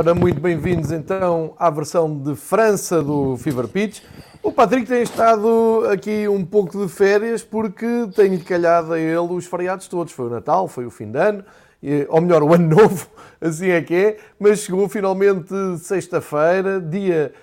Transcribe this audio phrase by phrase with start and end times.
[0.00, 4.00] Ora, muito bem-vindos então à versão de França do Fever Pitch.
[4.42, 9.44] O Patrick tem estado aqui um pouco de férias porque tem calhado a ele os
[9.44, 10.14] feriados todos.
[10.14, 11.44] Foi o Natal, foi o fim de ano,
[12.08, 13.08] ou melhor, o Ano Novo,
[13.42, 14.16] assim é que é.
[14.38, 17.34] Mas chegou finalmente sexta-feira, dia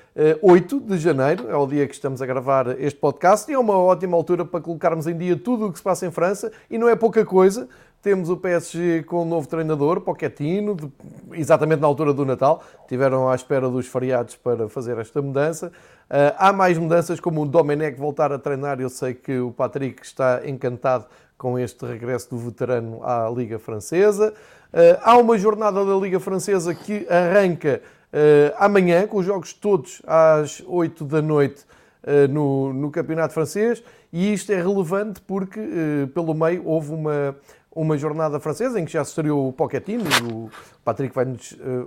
[0.41, 3.59] 8 eh, de janeiro, é o dia que estamos a gravar este podcast e é
[3.59, 6.79] uma ótima altura para colocarmos em dia tudo o que se passa em França e
[6.79, 7.69] não é pouca coisa.
[8.07, 10.89] Temos o PSG com um novo treinador, Pochettino, de,
[11.33, 12.63] exatamente na altura do Natal.
[12.87, 15.73] Tiveram à espera dos feriados para fazer esta mudança.
[16.09, 18.79] Uh, há mais mudanças, como o Domenech voltar a treinar.
[18.79, 21.05] Eu sei que o Patrick está encantado
[21.37, 24.33] com este regresso do veterano à Liga Francesa.
[24.71, 27.81] Uh, há uma jornada da Liga Francesa que arranca
[28.13, 31.65] uh, amanhã, com os jogos todos às 8 da noite
[32.29, 33.83] no, no Campeonato Francês.
[34.13, 35.59] E isto é relevante porque,
[36.13, 37.35] pelo meio, houve uma
[37.77, 40.49] uma jornada francesa em que já se estreou o Pochettino, o
[40.83, 41.35] Patrick vai, eh,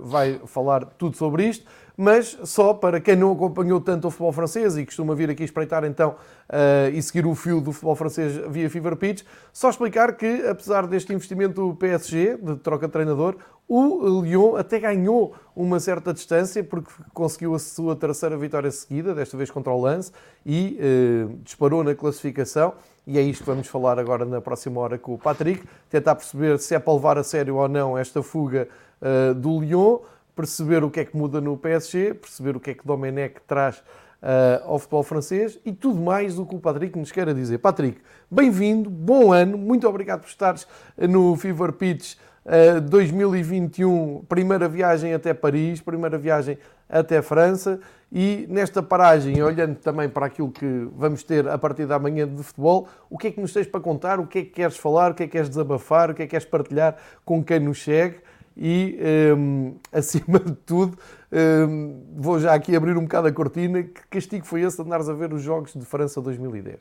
[0.01, 1.65] vai falar tudo sobre isto,
[2.01, 5.83] mas só para quem não acompanhou tanto o futebol francês e costuma vir aqui espreitar
[5.83, 6.15] então
[6.49, 9.21] uh, e seguir o fio do futebol francês via Fever Pitch,
[9.53, 13.35] só explicar que apesar deste investimento do PSG, de troca de treinador,
[13.67, 19.37] o Lyon até ganhou uma certa distância porque conseguiu a sua terceira vitória seguida, desta
[19.37, 20.11] vez contra o Lance,
[20.43, 22.73] e uh, disparou na classificação.
[23.05, 26.57] E é isto que vamos falar agora na próxima hora com o Patrick, tentar perceber
[26.57, 28.67] se é para levar a sério ou não esta fuga
[29.01, 29.99] uh, do Lyon,
[30.35, 33.77] perceber o que é que muda no PSG, perceber o que é que Domenech traz
[34.21, 37.57] uh, ao futebol francês e tudo mais do que o Patrick nos queira dizer.
[37.57, 37.99] Patrick,
[38.29, 42.15] bem-vindo, bom ano, muito obrigado por estares no Fever Pitch
[42.45, 46.57] uh, 2021, primeira viagem até Paris, primeira viagem
[46.89, 47.79] até França
[48.11, 52.43] e nesta paragem, olhando também para aquilo que vamos ter a partir da manhã de
[52.43, 54.19] futebol, o que é que nos tens para contar?
[54.19, 55.11] O que é que queres falar?
[55.11, 56.11] O que é que queres desabafar?
[56.11, 58.17] O que é que queres partilhar com quem nos segue?
[58.55, 58.97] E,
[59.35, 60.97] um, acima de tudo,
[61.31, 63.83] um, vou já aqui abrir um bocado a cortina.
[63.83, 66.77] Que castigo foi esse de andares a ver os Jogos de França 2010?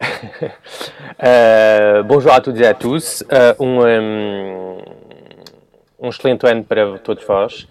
[0.00, 3.22] uh, bonjour a todos e a tous.
[3.22, 4.82] Uh, um, um,
[6.00, 7.68] um excelente ano para todos vós.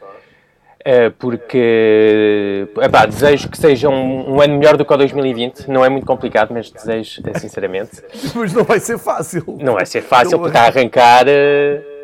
[0.89, 5.67] Eh, porque epá, desejo que seja um, um, ano melhor do que o 2020.
[5.67, 8.01] Não é muito complicado, mas desejo, sinceramente.
[8.33, 9.43] Mas não vai ser fácil.
[9.59, 11.96] Não vai ser fácil, porque está a arrancar uh,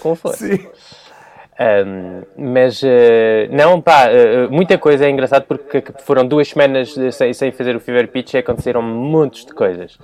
[0.00, 0.46] com força.
[0.46, 0.66] Sim.
[1.54, 2.86] Um, mas uh,
[3.50, 7.80] não, pá, uh, muita coisa é engraçado porque foram duas semanas sem, sem fazer o
[7.80, 9.96] Fever Pitch e aconteceram montes de coisas.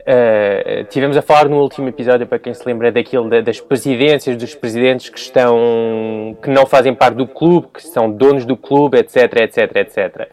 [0.00, 4.54] Uh, tivemos a falar no último episódio, para quem se lembra, daquilo das presidências dos
[4.54, 9.36] presidentes que estão que não fazem parte do clube, que são donos do clube, etc,
[9.36, 10.28] etc, etc.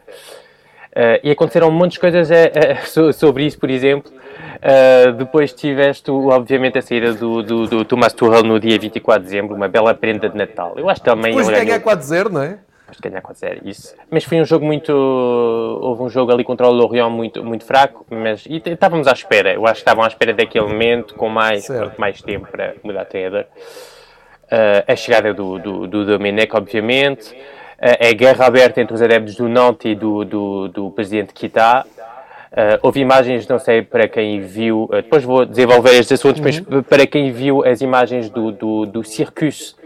[0.92, 2.28] Uh, e aconteceram um monte de coisas
[3.14, 4.12] sobre isso, por exemplo.
[5.16, 9.54] Depois tiveste, obviamente, a saída do, do, do Thomas Tuchel no dia 24 de dezembro,
[9.54, 10.74] uma bela prenda de Natal.
[10.76, 11.36] Eu acho também...
[11.36, 12.58] Depois de ganhar 4-0, não é?
[12.86, 13.94] depois de ganhar 4-0, isso.
[14.10, 14.92] Mas foi um jogo muito.
[14.92, 19.52] Houve um jogo ali contra o Lorient muito, muito fraco, mas e estávamos à espera.
[19.52, 21.66] Eu acho que estavam à espera daquele momento com mais,
[21.98, 23.44] mais tempo para mudar de treinador.
[24.44, 27.32] Uh, a chegada do, do, do Domenech, obviamente.
[27.32, 31.84] Uh, a guerra aberta entre os adeptos do Nantes e do, do, do presidente Kita.
[32.52, 36.64] Uh, houve imagens, não sei para quem viu, uh, depois vou desenvolver estes assuntos, uhum.
[36.70, 39.76] mas para quem viu as imagens do, do, do Circus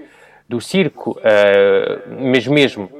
[0.50, 2.90] do circo, uh, mesmo mesmo,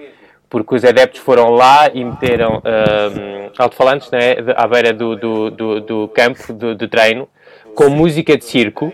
[0.49, 5.81] porque os adeptos foram lá e meteram uh, alto-falantes né, à beira do, do, do,
[5.81, 7.29] do campo de, treino,
[7.75, 8.93] com música de circo,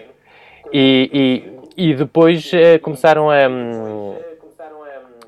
[0.72, 1.44] e,
[1.76, 3.46] e, e depois começaram a,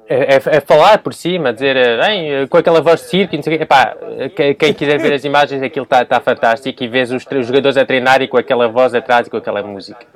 [0.08, 3.58] a, a, falar por cima, dizer bem, com aquela voz de circo, não sei o
[3.58, 3.62] quê.
[3.64, 3.96] Epá,
[4.58, 7.84] quem quiser ver as imagens, aquilo está tá fantástico, e vês os, os jogadores a
[7.84, 10.06] treinar e com aquela voz atrás e com aquela música.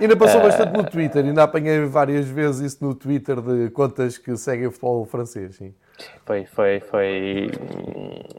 [0.00, 0.44] Ainda passou uh...
[0.44, 4.70] bastante no Twitter, ainda apanhei várias vezes isso no Twitter de contas que seguem o
[4.70, 5.56] futebol francês.
[5.56, 5.74] Sim.
[6.24, 7.50] Foi, foi, foi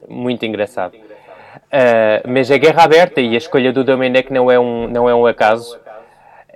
[0.08, 0.96] muito engraçado.
[0.96, 5.16] Uh, mas a guerra aberta e a escolha do Domenech não é um, não é
[5.16, 5.80] um acaso.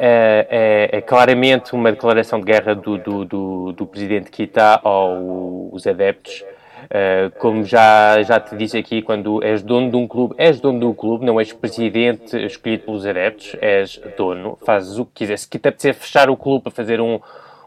[0.02, 5.86] Uh, é, é, claramente uma declaração de guerra do, do, do, do presidente Kita aos
[5.86, 6.44] adeptos
[6.86, 10.90] Uh, como já, já te disse aqui, quando és dono de um clube, és dono
[10.90, 15.38] um clube, não és presidente escolhido pelos adeptos, és dono, fazes o que quiser.
[15.38, 17.20] Se te apetecer fechar o clube para fazer um,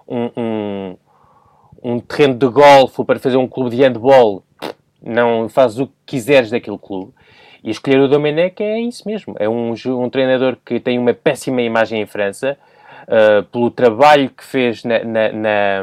[0.06, 0.96] um, um,
[1.82, 4.42] um terreno de golfe ou para fazer um clube de handball,
[5.02, 7.12] não fazes o que quiseres daquele clube.
[7.64, 9.34] E escolher o Domenech é isso mesmo.
[9.38, 12.58] É um, um treinador que tem uma péssima imagem em França,
[13.05, 15.82] uh, pelo trabalho que fez na, na, na,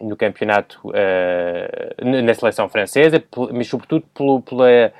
[0.00, 3.20] no campeonato, uh, na seleção francesa,
[3.52, 4.92] mas sobretudo pelo, pela,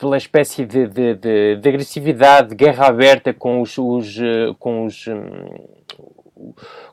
[0.00, 4.18] pela espécie de, de, de, de, agressividade, de guerra aberta com os, os
[4.58, 5.81] com os, um,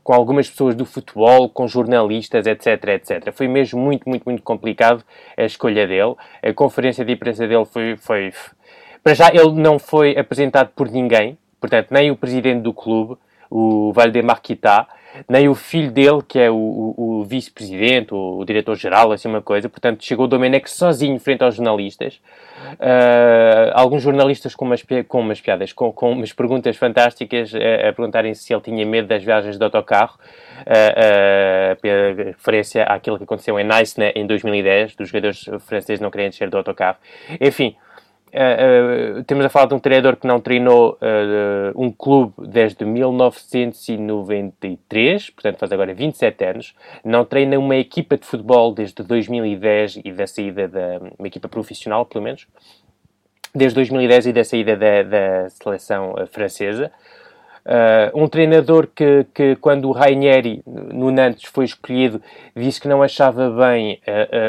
[0.04, 3.31] com algumas pessoas do futebol, com jornalistas, etc, etc.
[3.34, 5.04] Foi mesmo muito, muito, muito complicado
[5.38, 6.16] a escolha dele.
[6.44, 8.31] A conferência de imprensa dele foi, foi...
[9.04, 13.18] Para já, ele não foi apresentado por ninguém, portanto, nem o presidente do clube,
[13.50, 14.88] o Valdemar Kita,
[15.28, 19.42] nem o filho dele, que é o, o, o vice-presidente, o, o diretor-geral, assim uma
[19.42, 19.68] coisa.
[19.70, 22.20] Portanto, chegou o Domenech sozinho frente aos jornalistas.
[22.74, 27.94] Uh, alguns jornalistas com umas, com umas piadas, com, com umas perguntas fantásticas, a, a
[27.94, 30.18] perguntarem se ele tinha medo das viagens de autocarro,
[30.62, 36.12] uh, uh, referência àquilo que aconteceu em Nice né, em 2010, dos jogadores franceses não
[36.12, 36.98] querendo descer do autocarro.
[37.40, 37.76] Enfim,
[38.31, 42.86] Uh, uh, temos a falar de um treinador que não treinou uh, um clube desde
[42.86, 50.12] 1993, portanto faz agora 27 anos, não treina uma equipa de futebol desde 2010 e
[50.12, 52.46] da saída da uma equipa profissional, pelo menos,
[53.54, 56.92] desde 2010 e da saída da, da seleção francesa.
[58.16, 62.21] Um treinador que, que, quando o Rainieri no Nantes foi escolhido,
[62.56, 64.01] disse que não achava bem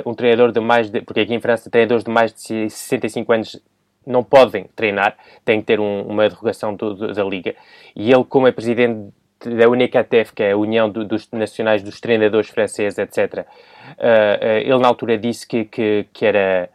[0.06, 3.61] um treinador de mais de, porque aqui em França treinadores de mais de 65 anos
[4.06, 7.55] não podem treinar, têm que ter um, uma derrogação do, do, da Liga.
[7.94, 9.12] E ele, como é presidente
[9.44, 14.44] da UNICATEF, que é a União do, dos Nacionais dos Treinadores Franceses, etc., uh, uh,
[14.58, 16.69] ele na altura disse que, que, que era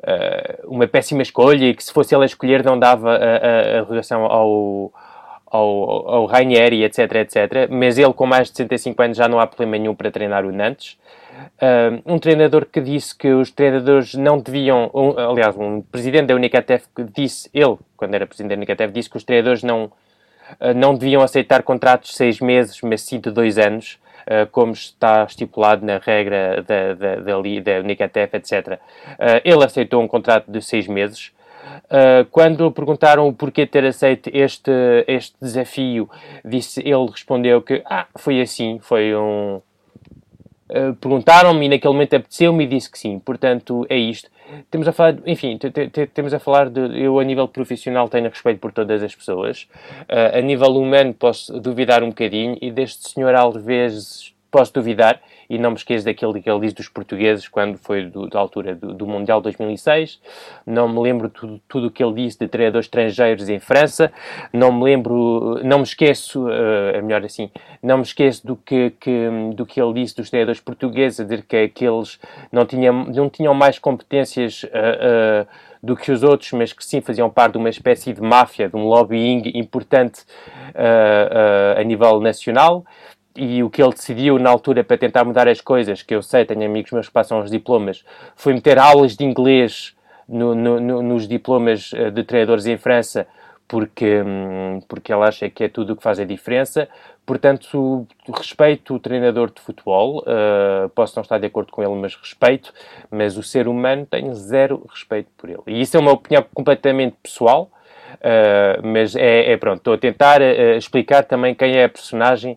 [0.00, 3.80] uh, uma péssima escolha e que se fosse ele a escolher não dava a, a,
[3.80, 4.92] a ao,
[5.46, 7.68] ao, ao Rainieri, etc, etc.
[7.70, 10.52] Mas ele, com mais de 65 anos, já não há problema nenhum para treinar o
[10.52, 10.98] Nantes.
[11.56, 16.34] Uh, um treinador que disse que os treinadores não deviam, um, aliás, um presidente da
[16.34, 20.74] Unicatef que disse, ele, quando era presidente da Unicatef, disse que os treinadores não, uh,
[20.74, 25.24] não deviam aceitar contratos de seis meses, mas sim de dois anos, uh, como está
[25.24, 28.78] estipulado na regra da, da, da, da Unicatef, etc.
[29.44, 31.32] ele aceitou um contrato de seis meses.
[32.30, 34.70] Quando perguntaram porquê ter aceito este,
[35.06, 36.08] este desafio,
[36.44, 39.60] disse, ele respondeu que ah, foi assim, foi um,
[40.68, 43.20] Uh, perguntaram-me e naquele momento apeteceu-me e disse que sim.
[43.20, 44.28] Portanto, é isto.
[44.68, 45.58] Temos a falar, enfim,
[46.12, 46.80] temos a falar de.
[47.00, 49.68] Eu, a nível profissional, tenho respeito por todas as pessoas.
[50.02, 55.20] Uh, a nível humano, posso duvidar um bocadinho e deste senhor, às vezes, posso duvidar
[55.48, 58.74] e não me esqueço daquele que ele diz dos portugueses quando foi do, da altura
[58.74, 60.20] do, do, Mundial 2006.
[60.66, 64.12] Não me lembro tudo, tudo o que ele disse de treinadores estrangeiros em França.
[64.52, 67.50] Não me lembro, não me esqueço, uh, é melhor assim,
[67.82, 71.42] não me esqueço do que, que, do que ele disse dos treinadores portugueses, a dizer
[71.42, 72.18] que aqueles
[72.50, 74.64] não tinham, não tinham mais competências.
[74.64, 78.20] Uh, uh, do que os outros, mas que sim faziam parte de uma espécie de
[78.20, 80.22] máfia, de um lobbying importante
[81.78, 82.84] a nível nacional
[83.36, 86.44] e o que ele decidiu na altura para tentar mudar as coisas, que eu sei,
[86.44, 89.94] tenho amigos meus que passam os diplomas, foi meter aulas de inglês
[90.28, 93.26] no, no, no, nos diplomas eh, de treinadores em França,
[93.68, 96.88] porque, hum, porque ele acha que é tudo o que faz a diferença.
[97.24, 102.14] Portanto, respeito o treinador de futebol, uh, posso não estar de acordo com ele, mas
[102.14, 102.72] respeito,
[103.10, 105.62] mas o ser humano tenho zero respeito por ele.
[105.66, 107.68] E isso é uma opinião completamente pessoal,
[108.14, 112.56] uh, mas é, é, pronto, estou a tentar uh, explicar também quem é a personagem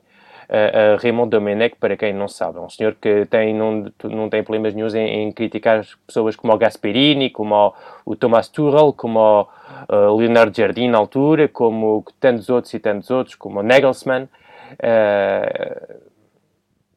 [0.49, 4.43] uh, Raymond Domenech, para quem não sabe, é um senhor que tem, não, não tem
[4.43, 7.73] problemas nenhum em, em criticar pessoas como o Gasperini, como o,
[8.05, 9.41] o Thomas Tuchel, como o
[9.89, 14.27] uh, Leonardo Jardim na altura, como tantos outros e tantos outros, como o Nagelsmann.
[14.73, 16.09] Uh,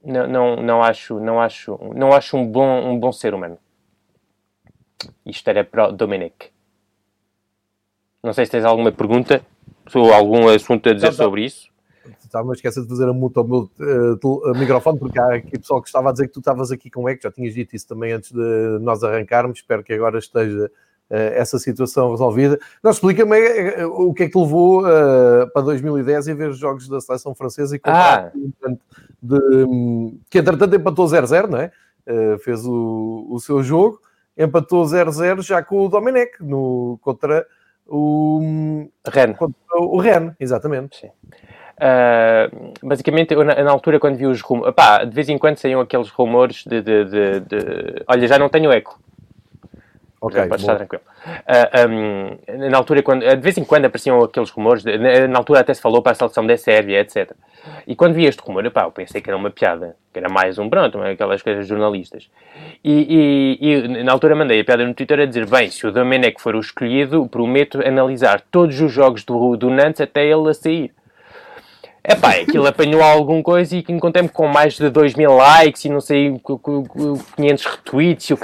[0.05, 3.59] não, não, não, acho, não, acho, não acho um bom, um bom ser humano.
[5.25, 6.51] Isto era para o Domenech.
[8.23, 9.45] Não sei se tens alguma pergunta
[9.95, 11.72] ou algum assunto a dizer sobre isso
[12.33, 15.83] estava-me a esquecer de fazer a multa ao meu uh, microfone, porque há aqui pessoal
[15.83, 18.13] que estava a dizer que tu estavas aqui com eco, já tinhas dito isso também
[18.13, 22.59] antes de nós arrancarmos, espero que agora esteja uh, essa situação resolvida.
[22.83, 23.39] Não, explica-me
[23.85, 24.83] uh, o que é que te levou
[25.53, 28.69] para 2010 em ver os jogos da seleção francesa e comprar ah.
[29.23, 29.39] de,
[30.31, 31.71] que entretanto empatou 0-0, não é?
[32.41, 34.01] fez o, o seu jogo,
[34.37, 37.47] empatou 0-0 já com o Domenech no, contra
[37.87, 39.35] o Ren.
[39.35, 40.97] Contra o Ren, exatamente.
[40.97, 41.11] Sim.
[41.77, 45.57] Uh, basicamente, eu, na, na, altura, quando vi os rumores, pá, de vez em quando
[45.57, 48.05] saíam aqueles rumores de, de, de, de...
[48.07, 48.99] olha, já não tenho eco.
[50.23, 51.03] Ok, pode estar tranquilo.
[51.27, 55.37] Uh, ah, um, na altura, quando, de vez em quando apareciam aqueles rumores, de, na,
[55.37, 57.33] altura até se falou para a seleção da Sérvia, etc.
[57.89, 60.61] E quando vi este rumor, pá, eu pensei que era uma piada, que era mais
[60.61, 62.31] um pronto, aquelas coisas jornalistas.
[62.85, 65.91] E, e, e, na altura mandei a piada no Twitter a dizer: bem, se o
[65.91, 70.55] Domenech for o escolhido, prometo analisar todos os jogos do, do Nantes até ele a
[70.55, 70.93] sair.
[72.05, 75.85] É pá, aquilo apanhou algum coisa e que encontrei-me com mais de 2 mil likes
[75.85, 76.35] e não sei,
[77.37, 78.39] 500 retweets e o.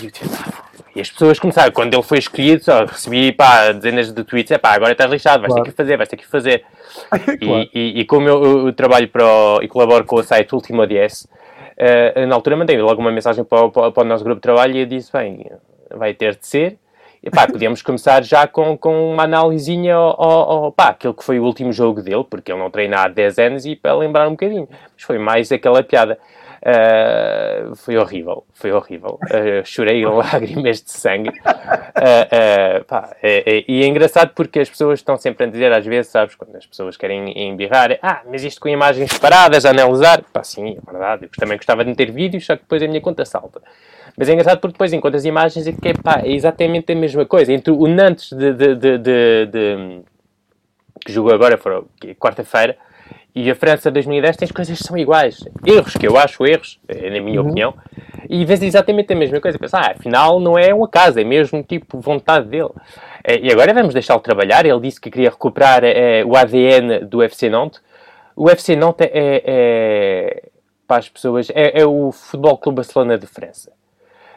[0.00, 0.64] E disse, ah,
[0.94, 4.58] e as pessoas começaram, quando ele foi escolhido, só recebi pá, dezenas de tweets: é
[4.58, 5.64] pá, agora estás lixado, vais claro.
[5.64, 6.64] ter que fazer, vais ter que fazer.
[7.10, 7.38] claro.
[7.40, 10.86] e, e, e, como eu, eu, trabalho para o, e colaboro com o site Último
[10.86, 14.42] DS, uh, na altura mandei logo uma mensagem para, para, para, o nosso grupo de
[14.42, 15.50] trabalho e eu disse: bem,
[15.90, 16.78] vai ter de ser.
[17.50, 21.44] Podíamos começar já com, com uma análisinha ao, ao, ao, pá, aquele que foi o
[21.44, 24.68] último jogo dele, porque ele não treina há 10 anos e para lembrar um bocadinho.
[24.94, 26.18] Mas foi mais aquela piada.
[26.64, 29.18] Uh, foi horrível, foi horrível.
[29.24, 31.28] Uh, chorei lágrimas de sangue.
[31.28, 35.84] Uh, pá, é, é, e é engraçado porque as pessoas estão sempre a dizer, às
[35.84, 40.22] vezes, sabes, quando as pessoas querem embirrar, ah, mas isto com imagens separadas, a analisar.
[40.32, 41.24] Pá, sim, é verdade.
[41.26, 43.60] Eu também gostava de meter vídeos, só que depois a minha conta salta.
[44.16, 47.26] Mas é engraçado porque depois encontras imagens e que é, pá, é exatamente a mesma
[47.26, 47.52] coisa.
[47.52, 48.98] Entre o Nantes de, de, de,
[49.46, 50.00] de
[51.04, 51.58] que jogou agora,
[52.18, 52.76] quarta-feira,
[53.34, 55.42] e a França 2010 tens coisas que são iguais.
[55.66, 57.48] Erros, que eu acho erros, é na minha uhum.
[57.48, 57.74] opinião.
[58.30, 59.58] E vês exatamente a mesma coisa.
[59.58, 62.70] Pensas, ah, afinal não é um acaso, é mesmo tipo vontade dele.
[63.24, 64.64] É, e agora vamos deixá-lo trabalhar.
[64.64, 67.82] Ele disse que queria recuperar é, o ADN do FC Nantes.
[68.36, 70.42] O FC Nantes é, é
[70.86, 73.72] para as pessoas, é, é, o Futebol Clube Barcelona de França.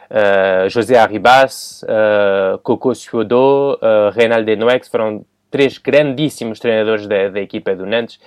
[0.10, 7.42] Uh, José Arribas, uh, Coco Suodo, uh, Reinaldo Denoex foram três grandíssimos treinadores da, da
[7.42, 8.20] equipa do Nantes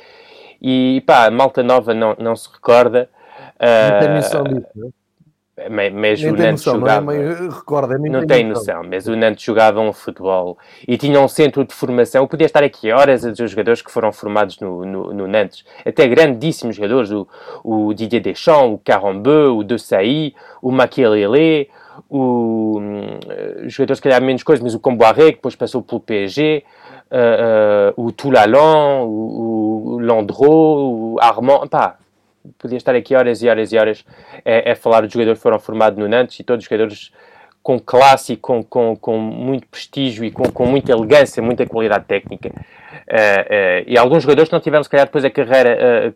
[0.60, 3.08] e pá, a malta nova não, não se recorda.
[3.56, 4.94] Uh, não tem noção disso,
[5.68, 5.90] não é?
[5.90, 7.12] Mas o Nantes jogava.
[7.12, 8.76] Não, é, recorda, não tem noção.
[8.76, 12.22] noção, mas o Nantes jogava um futebol e tinha um centro de formação.
[12.22, 15.26] Eu podia estar aqui horas a dizer os jogadores que foram formados no, no, no
[15.26, 17.26] Nantes, até grandíssimos jogadores: o,
[17.64, 21.68] o Didier Deschamps, o Carambeu, o Desailly, o Maquielele,
[22.08, 26.64] o, um, jogadores que calhar menos coisas, mas o Comboiré, que depois passou pelo PSG
[27.10, 31.96] uh, uh, o Toulalan, o, o Landreau, o Armand, pá,
[32.58, 34.04] podia estar aqui horas e horas e horas
[34.44, 37.12] a, a falar dos jogadores que foram formados no Nantes e todos os jogadores
[37.62, 42.48] com classe, com, com, com muito prestígio e com, com muita elegância, muita qualidade técnica.
[42.48, 46.14] Uh, uh, e alguns jogadores que não tiveram, se calhar, depois a carreira, uh,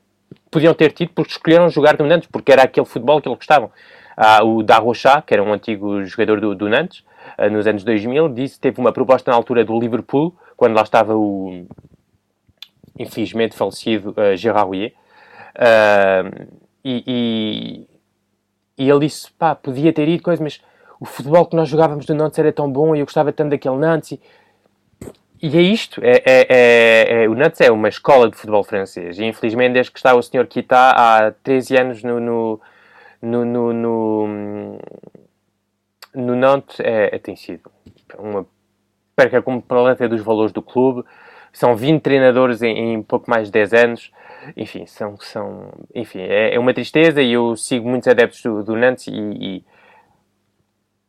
[0.50, 3.70] podiam ter tido porque escolheram jogar no Nantes, porque era aquele futebol que eles gostavam.
[4.16, 7.02] Ah, o Darrocha, que era um antigo jogador do, do Nantes,
[7.50, 11.66] nos anos 2000, disse teve uma proposta na altura do Liverpool quando lá estava o
[12.98, 14.94] infelizmente falecido uh, Gérard Rouillet.
[15.54, 16.48] Uh,
[16.84, 20.60] e, e, e, ele disse, pá, podia ter ido coisa, mas
[21.00, 23.76] o futebol que nós jogávamos do Nantes era tão bom e eu gostava tanto daquele
[23.76, 24.12] Nantes.
[24.12, 24.20] E,
[25.42, 29.18] e é isto, é, é, é, é, o Nantes é uma escola de futebol francês.
[29.18, 32.60] E infelizmente, desde que está o senhor está há 13 anos no, no,
[33.22, 34.78] no, no, no,
[36.14, 37.70] no Nantes, é, é, tem sido
[38.18, 38.46] uma
[39.14, 41.04] perca completa dos valores do clube.
[41.54, 44.12] São 20 treinadores em, em pouco mais de 10 anos.
[44.56, 48.76] Enfim, são, são, enfim é, é uma tristeza e eu sigo muitos adeptos do, do
[48.76, 49.64] Nantes e, e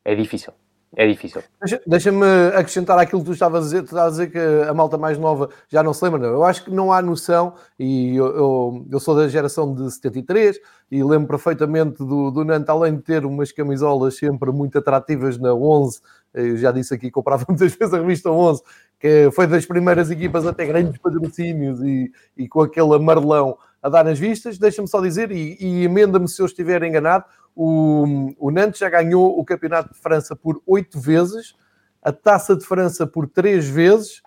[0.06, 0.54] é difícil.
[0.96, 1.44] É difícil.
[1.86, 2.26] Deixa-me
[2.56, 3.82] acrescentar aquilo que tu estavas a dizer.
[3.82, 6.20] Tu estavas a dizer que a malta mais nova já não se lembra.
[6.20, 6.30] Não.
[6.30, 10.58] Eu acho que não há noção, e eu, eu, eu, sou da geração de 73
[10.90, 15.54] e lembro perfeitamente do, do Nantes, além de ter umas camisolas sempre muito atrativas na
[15.54, 16.00] 11,
[16.34, 18.62] eu já disse aqui, comprava muitas vezes a revista 11,
[19.00, 24.06] que foi das primeiras equipas até grandes patrocínios e, e com aquele amarelão a dar
[24.06, 24.58] nas vistas.
[24.58, 27.26] Deixa-me só dizer, e, e emenda-me se eu estiver enganado,
[27.56, 31.56] o, o Nantes já ganhou o Campeonato de França por oito vezes,
[32.02, 34.22] a Taça de França por três vezes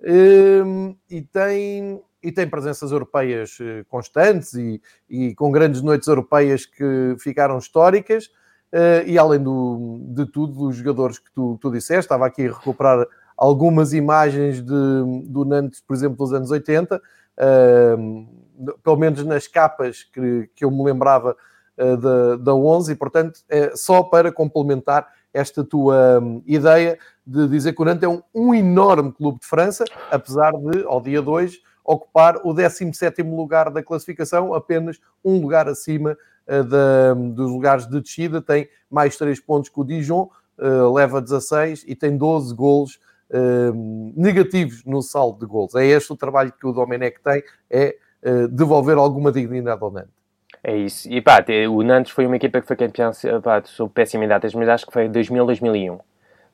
[0.00, 6.64] um, e tem e tem presenças europeias eh, constantes e, e, com grandes noites europeias
[6.64, 8.30] que ficaram históricas.
[8.72, 12.52] Uh, e além do, de tudo, dos jogadores que tu, tu disseste, estava aqui a
[12.52, 19.46] recuperar algumas imagens de, do Nantes, por exemplo, dos anos 80, uh, pelo menos nas
[19.46, 21.36] capas que, que eu me lembrava
[21.76, 27.72] da, da 11, e portanto, é só para complementar esta tua um, ideia de dizer
[27.72, 31.58] que o Nantes é um, um, enorme clube de França, apesar de, ao dia 2,
[31.84, 36.16] ocupar o 17º lugar da classificação, apenas um lugar acima
[36.46, 41.20] eh, da, dos lugares de descida, tem mais 3 pontos que o Dijon, uh, leva
[41.20, 42.98] 16 e tem 12 golos
[43.30, 45.74] uh, negativos no saldo de golos.
[45.74, 50.23] É este o trabalho que o Domenech tem, é uh, devolver alguma dignidade ao Nantes.
[50.66, 51.06] É isso.
[51.12, 53.10] E pá, o Nantes foi uma equipa que foi campeã,
[53.42, 55.98] pá, sou péssimo em datas, mas acho que foi 2000, 2001,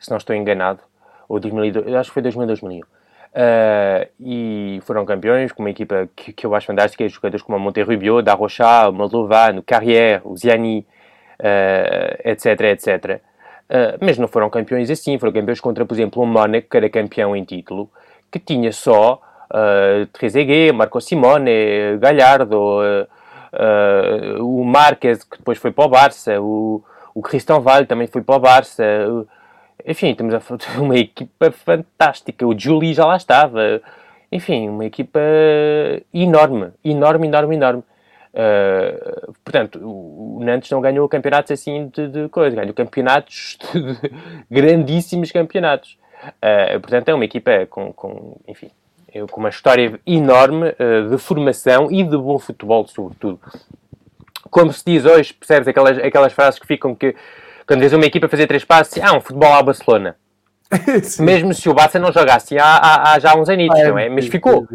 [0.01, 0.81] se não estou enganado.
[1.29, 2.81] Ou 2002, acho que foi 2000, 2001.
[2.81, 7.81] Uh, e foram campeões com uma equipa que, que eu acho fantástica, jogadores como Monte
[7.83, 10.85] Rubio, Da Rocha, o Moldovan, o Carrière, o Ziani,
[11.39, 13.21] uh, etc, etc.
[13.69, 16.91] Uh, mas não foram campeões assim, foram campeões contra, por exemplo, o Mónaco, que era
[16.91, 17.89] campeão em título,
[18.29, 22.81] que tinha só uh, Trezeguet, Marco Simone, Galhardo,
[24.41, 26.83] o Marques, que depois foi para o Barça, o,
[27.15, 28.85] o Cristão Vale também foi para o Barça,
[29.87, 30.35] enfim, temos
[30.79, 32.47] uma equipa fantástica.
[32.47, 33.81] O Juli já lá estava.
[34.33, 35.21] Enfim, uma equipa
[36.15, 37.83] enorme, enorme, enorme, enorme.
[38.33, 44.13] Uh, portanto, o Nantes não ganhou campeonatos assim de, de coisa, ganhou campeonatos, de,
[44.49, 45.99] grandíssimos campeonatos.
[46.25, 48.71] Uh, portanto, é uma equipa com, com, enfim,
[49.31, 53.41] com uma história enorme uh, de formação e de bom futebol, sobretudo.
[54.51, 57.15] Como se diz hoje, percebes aquelas, aquelas frases que ficam que
[57.67, 60.17] quando vês uma equipa fazer três passos, ah, um futebol ao Barcelona.
[61.21, 63.99] Mesmo se o Barça não jogasse há, há, há já uns anitos, ah, é, não
[63.99, 64.09] é?
[64.09, 64.67] Mas ficou.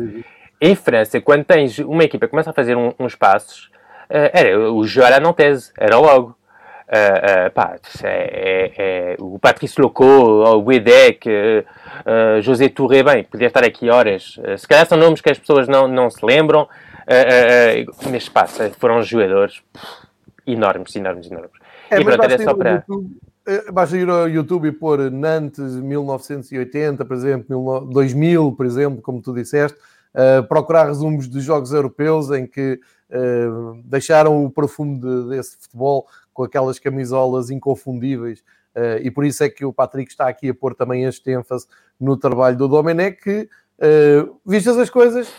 [0.61, 3.69] Em França, quando tens uma equipa que começa a fazer um, uns passos,
[4.09, 6.37] uh, era o Joara não tese, era logo.
[6.85, 13.47] Uh, uh, pá, é, é, o Patrice Loco, o Wedek, uh, José Touré, bem, podia
[13.47, 14.39] estar aqui horas.
[14.57, 16.67] se calhar são nomes que as pessoas não, não se lembram,
[18.11, 18.45] mas pá,
[18.79, 19.63] foram jogadores
[20.45, 21.51] enormes, enormes, enormes.
[21.89, 22.85] É, e pronto, era só para.
[22.87, 23.17] YouTube,
[23.73, 29.33] basta ir ao YouTube e pôr Nantes 1980, por exemplo, 2000, por exemplo, como tu
[29.33, 29.77] disseste
[30.47, 32.79] procurar resumos de jogos europeus em que
[33.83, 38.41] deixaram o perfume de, desse futebol com aquelas camisolas inconfundíveis.
[38.75, 41.65] Uh, e por isso é que o Patrick está aqui a pôr também este ênfase
[41.99, 43.49] no trabalho do Domenech, que,
[44.45, 45.33] vistas as coisas,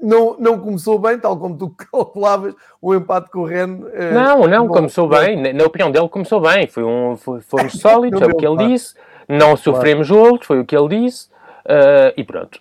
[0.00, 3.80] não, não começou bem, tal como tu calculavas o empate com o Rennes.
[4.12, 5.52] não, não, começou bem.
[5.52, 6.66] Na, opinião dele, começou bem.
[6.68, 8.94] Foi um, foi, fomos sólidos, é o que ele disse.
[9.28, 10.22] Não sofremos claro.
[10.22, 11.28] golos, foi o que ele disse.
[11.64, 12.60] Uh, e pronto.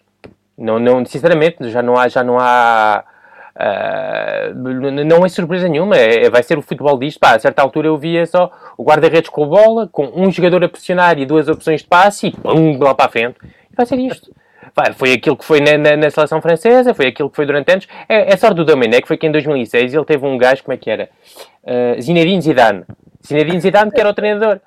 [0.58, 3.04] Não, não, sinceramente, já não há, já não há,
[3.56, 5.96] uh, não é surpresa nenhuma.
[5.96, 7.20] É, vai ser o futebol disto.
[7.20, 10.63] Pá, a certa altura eu via só o guarda-redes com a bola, com um jogador
[10.63, 13.36] a pressionar e duas opções de passe e pum, lá para a frente.
[13.72, 14.32] E vai ser isto.
[14.76, 17.72] Vai, foi aquilo que foi na, na, na, seleção francesa, foi aquilo que foi durante
[17.72, 17.88] anos.
[18.10, 20.78] É, é sorte do Domenech, foi que em 2006 ele teve um gajo, como é
[20.78, 21.10] que era?
[21.63, 22.84] Uh, Zinedine Zidane.
[23.26, 24.60] Zinedine Zidane, que era o treinador.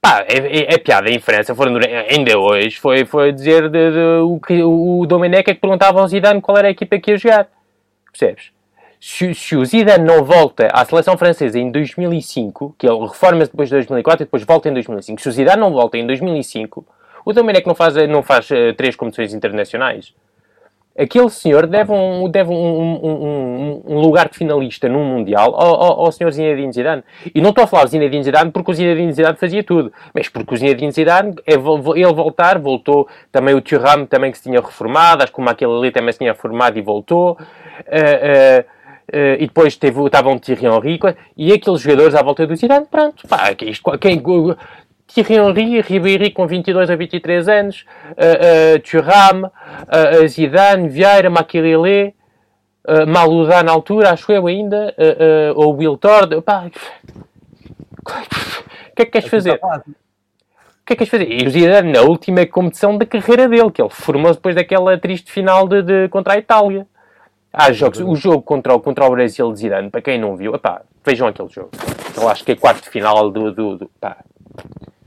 [0.00, 3.98] Pá, é, é, é, piada em França, foram, ainda hoje, foi, foi dizer de, de,
[4.22, 7.16] o que o Domenech é que perguntava ao Zidane qual era a equipa que ia
[7.16, 7.48] jogar.
[8.16, 8.52] Percebes?
[8.98, 13.68] Se, se, o Zidane não volta à seleção francesa em 2005, que ele reforma-se depois
[13.68, 16.84] de 2004 e depois volta em 2005, se o Zidane não volta em 2005,
[17.24, 20.14] o Domenech não faz, não faz uh, três competições internacionais
[20.98, 26.00] aquele senhor deve um, deve um, um, um, lugar de finalista num Mundial ao, ao,
[26.06, 27.04] ao senhor Zinedine Zidane.
[27.34, 30.28] E não estou a falar de Zinedine Zidane porque o Zinedine Zidane fazia tudo, mas
[30.28, 34.60] porque o Zinedine Zidane, é ele voltar, voltou também o Thuram também que se tinha
[34.60, 37.36] reformado, acho que o Maquilele também se tinha reformado e voltou.
[37.80, 40.98] Uh, uh, Uh, e depois teve, estava um Thierry Henry
[41.36, 44.20] e aqueles jogadores à volta do Zidane, pronto, pá, isto, quem,
[45.06, 52.14] Thierry Henry, Ribéry com 22 a 23 anos, uh, uh, Thuram, uh, Zidane, Vieira, Maquilele,
[52.86, 56.34] uh, Malouda na altura, acho eu ainda, uh, ou Will Tord.
[56.34, 56.42] o
[58.94, 59.60] que é que queres fazer?
[59.62, 61.30] O que é que queres fazer?
[61.30, 65.30] E o Zidane na última competição da carreira dele, que ele formou depois daquela triste
[65.30, 66.86] final de, de contra a Itália.
[67.58, 70.54] Há jogos, o jogo contra o, contra o Brasil de Zidane, para quem não viu,
[70.54, 71.70] epá, vejam aquele jogo.
[72.14, 74.18] Eu acho que é quarto final do, do, do pá,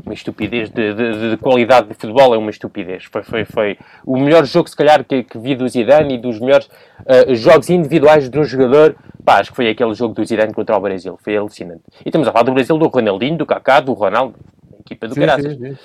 [0.04, 3.04] uma estupidez de, de, de, qualidade de futebol, é uma estupidez.
[3.04, 6.40] Foi, foi, foi o melhor jogo, se calhar, que, que vi do Zidane e dos
[6.40, 6.68] melhores
[7.02, 8.96] uh, jogos individuais de um jogador.
[9.24, 11.20] Pá, acho que foi aquele jogo do Zidane contra o Brasil.
[11.24, 11.84] Foi alucinante.
[12.04, 14.34] E estamos a falar do Brasil, do Ronaldinho, do Kaká, do Ronaldo.
[14.80, 15.54] Equipa do Graças.
[15.54, 15.78] Uh,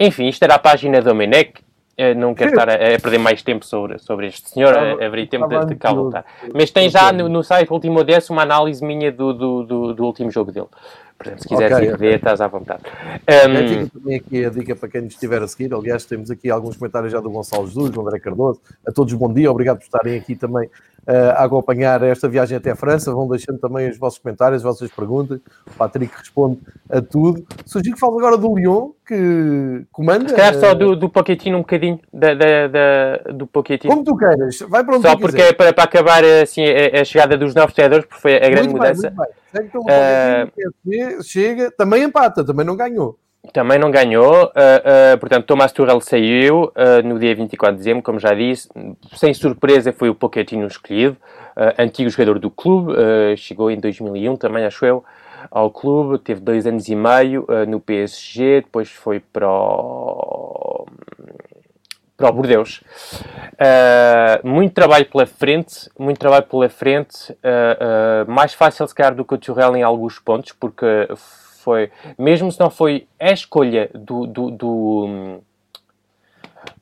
[0.00, 1.67] enfim, isto era a página do Domenech.
[1.98, 5.26] Uh, não quero estar a, a, perder mais tempo sobre, sobre este senhor, uh, haveria
[5.26, 6.24] tempo de, de cá voltar.
[6.54, 10.04] Mas tem já no, no site Último Odessa uma análise minha do, do, do, do
[10.04, 10.68] último jogo dele.
[11.18, 12.82] Portanto, se quiseres okay, ir ver, estás à vontade.
[13.28, 13.68] Um...
[13.68, 15.74] Fica também aqui a dica para quem nos estiver a seguir.
[15.74, 18.60] Aliás, temos aqui alguns comentários já do Gonçalo Jesus, do André Cardoso.
[18.86, 20.70] A todos bom dia, obrigado por estarem aqui também
[21.08, 23.12] a acompanhar esta viagem até a França.
[23.12, 25.40] Vão deixando também os vossos comentários, as vossas perguntas.
[25.66, 27.46] O Patrick responde a tudo.
[27.64, 30.28] Sugiro que fale agora do Lyon, que comanda.
[30.28, 33.92] Se calhar só do, do Pochettino um bocadinho, da, da, da, do Pochettino.
[33.92, 37.04] Como tu queiras, vai para onde Só porque é para, para acabar assim, a, a,
[37.04, 39.10] chegada dos novos treinadores, porque foi a grande muito mudança.
[39.10, 43.18] Bem, Segue pelo uh, chega, também empata, também não ganhou.
[43.52, 48.02] Também não ganhou, uh, uh, portanto, Thomas Tuchel saiu uh, no dia 24 de dezembro,
[48.02, 48.68] como já disse.
[49.14, 51.16] Sem surpresa, foi o Pochettino escolhido,
[51.78, 52.92] antigo jogador do clube,
[53.36, 55.04] chegou em 2001 também, acho eu,
[55.50, 56.18] ao clube.
[56.18, 60.86] Teve dois anos e meio no PSG, depois foi para o,
[62.16, 62.80] para o Bordeus.
[64.44, 67.36] muito trabalho pela frente, muito trabalho pela frente,
[68.28, 71.08] mais fácil se calhar do que o Tuchel em alguns pontos, porque
[71.68, 75.40] foi, mesmo se não foi a escolha do, do, do,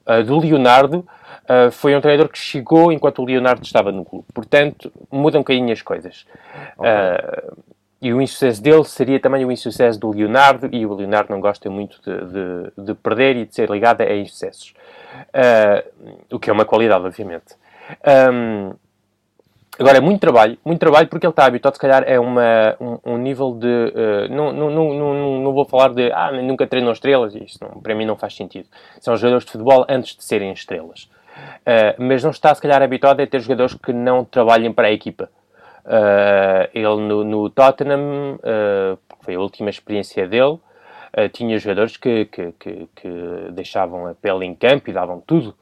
[0.06, 4.26] uh, do Leonardo, uh, foi um treinador que chegou enquanto o Leonardo estava no clube.
[4.32, 6.24] Portanto, muda um bocadinho as coisas.
[6.78, 6.88] Okay.
[6.88, 7.56] Uh,
[8.00, 11.68] e o insucesso dele seria também o insucesso do Leonardo, e o Leonardo não gosta
[11.68, 14.72] muito de, de, de perder e de ser ligado a insucessos.
[16.30, 17.56] O que é uma qualidade, obviamente.
[18.32, 18.74] Um,
[19.78, 23.12] agora, é muito trabalho, muito trabalho porque ele está habituado, se calhar, a uma, um,
[23.12, 23.66] um nível de...
[23.66, 27.94] Uh, não, não, não, não, vou falar de, ah, nunca treinou estrelas, isso não, para
[27.94, 28.66] mim não faz sentido.
[29.00, 31.10] São jogadores de futebol antes de serem estrelas.
[31.62, 34.92] Uh, mas não está, se calhar, habituado a ter jogadores que não trabalhem para a
[34.92, 35.30] equipa.
[35.84, 38.38] Uh, ele no, no Tottenham,
[39.20, 40.58] foi a última experiência dele,
[41.32, 43.08] tinha jogadores que, que, que, que,
[43.52, 45.54] deixavam a pele em campo e davam tudo.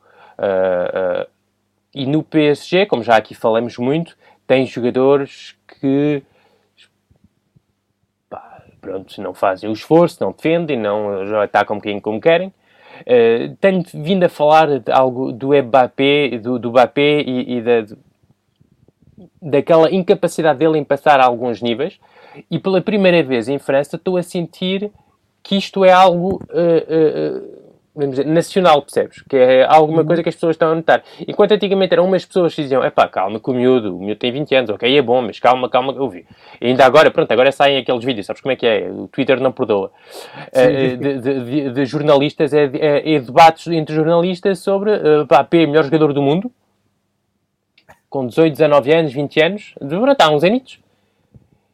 [1.95, 6.23] E no PSG, como já aqui falamos muito, tem jogadores que
[8.29, 12.53] pá, pronto, não fazem o esforço, não defendem, não já atacam quem como querem.
[13.01, 17.97] Uh, tenho vindo a falar de algo do Mbappé, do, do e, e da,
[19.41, 21.99] daquela incapacidade dele em passar a alguns níveis,
[22.51, 24.91] e pela primeira vez em França estou a sentir
[25.43, 27.64] que isto é algo uh, uh,
[27.95, 29.23] vamos dizer, nacional, percebes?
[29.23, 30.07] Que é alguma uhum.
[30.07, 31.03] coisa que as pessoas estão a notar.
[31.27, 34.19] Enquanto antigamente eram umas pessoas que diziam, é pá, calma com o miúdo, o miúdo
[34.19, 36.27] tem 20 anos, ok, é bom, mas calma, calma, eu vi.
[36.61, 38.91] E ainda agora, pronto, agora saem aqueles vídeos, sabes como é que é?
[38.91, 39.93] O Twitter não perdoa.
[40.49, 45.67] Uh, de, de, de, jornalistas, é, é, é, debates entre jornalistas sobre, uh, pá, P,
[45.67, 46.51] melhor jogador do mundo,
[48.11, 50.79] com 18, 19 anos, 20 anos, durante há uns anitos.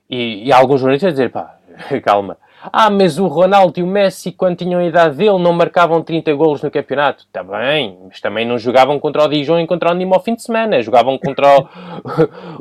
[0.09, 1.59] E, e alguns jornalistas a dizer, pá,
[2.03, 2.37] calma.
[2.63, 6.35] Ah, mas o Ronaldo e o Messi, quando tinham a idade dele, não marcavam 30
[6.35, 7.25] golos no campeonato.
[7.25, 10.35] Está bem, mas também não jogavam contra o Dijon e contra o Nîmes ao fim
[10.35, 10.83] de semana.
[10.83, 11.69] Jogavam contra o,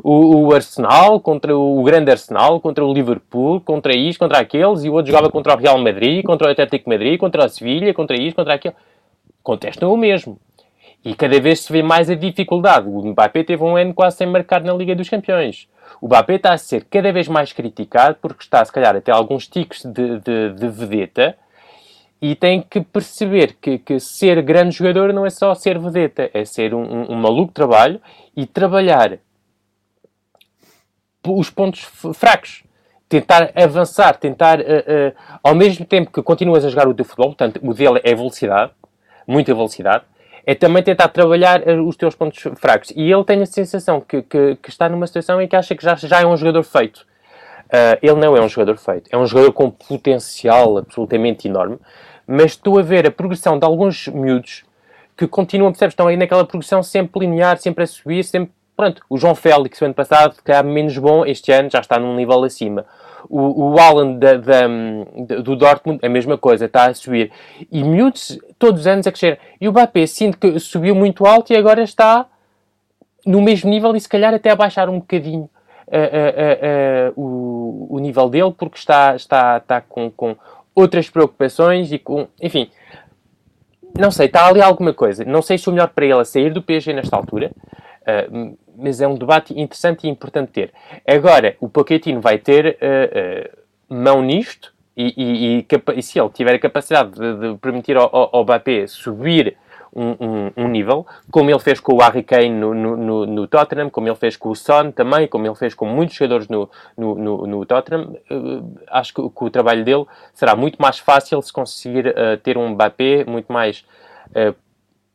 [0.02, 4.88] o, o, Arsenal, contra o grande Arsenal, contra o Liverpool, contra isto, contra aqueles, e
[4.88, 8.18] o outro jogava contra o Real Madrid, contra o Atlético Madrid, contra a Sevilha, contra
[8.18, 8.74] isto, contra aquilo.
[9.42, 10.38] Contestam o mesmo.
[11.04, 12.88] E cada vez se vê mais a dificuldade.
[12.88, 15.68] O Mbappé teve um ano quase sem marcar na Liga dos Campeões.
[16.00, 19.12] O Mbappé está a ser cada vez mais criticado porque está, se calhar, a ter
[19.12, 21.36] alguns ticos de, de, de vedeta
[22.20, 26.44] e tem que perceber que, que, ser grande jogador não é só ser vedeta, é
[26.44, 28.00] ser um, um, um maluco trabalho
[28.36, 29.18] e trabalhar
[31.26, 31.80] os pontos
[32.14, 32.62] fracos.
[33.08, 37.30] Tentar avançar, tentar, uh, uh, ao mesmo tempo que continuas a jogar o teu futebol,
[37.30, 38.70] portanto, o dele é velocidade,
[39.26, 40.04] muita velocidade,
[40.46, 42.92] é também tentar trabalhar eh, os teus pontos fracos.
[42.96, 45.82] E ele tem a sensação que, que, que está numa situação em que acha que
[45.82, 47.06] já, já é um jogador feito.
[47.66, 49.08] Uh, ele não é um jogador feito.
[49.12, 51.78] É um jogador com potencial absolutamente enorme.
[52.26, 54.64] Mas estou a ver a progressão de alguns miúdos
[55.16, 55.92] que continuam, percebes?
[55.92, 58.52] Estão aí naquela progressão sempre linear, sempre a subir, sempre.
[58.80, 61.98] Pronto, o João Félix, o ano passado, que era menos bom, este ano já está
[61.98, 62.86] num nível acima.
[63.28, 64.66] O, o Alan da, da,
[65.42, 67.30] do Dortmund, a mesma coisa, está a subir.
[67.70, 69.38] E miúdos, todos os anos a crescer.
[69.60, 72.24] E o Mbappé, sinto que subiu muito alto e agora está
[73.26, 75.50] no mesmo nível e se calhar até a baixar um bocadinho
[75.88, 80.34] uh, uh, uh, o, o nível dele, porque está, está, está com, com
[80.74, 82.28] outras preocupações e com.
[82.40, 82.70] Enfim,
[83.98, 85.22] não sei, está ali alguma coisa.
[85.22, 87.50] Não sei se o melhor para ele é sair do PSG nesta altura.
[88.80, 90.72] Mas é um debate interessante e importante ter.
[91.06, 96.28] Agora, o Pochettino vai ter uh, uh, mão nisto e, e, e, e, se ele
[96.30, 98.46] tiver a capacidade de, de permitir ao, ao, ao
[98.88, 99.56] subir
[99.94, 103.90] um, um, um, nível, como ele fez com o Harry Kane no, no, no, Tottenham,
[103.90, 107.46] como ele fez com o Son também, como ele fez com muitos jogadores no, no,
[107.46, 112.08] no Tottenham, uh, acho que, que, o trabalho dele será muito mais fácil se conseguir
[112.08, 113.84] uh, ter um Mbappé muito mais
[114.30, 114.54] uh,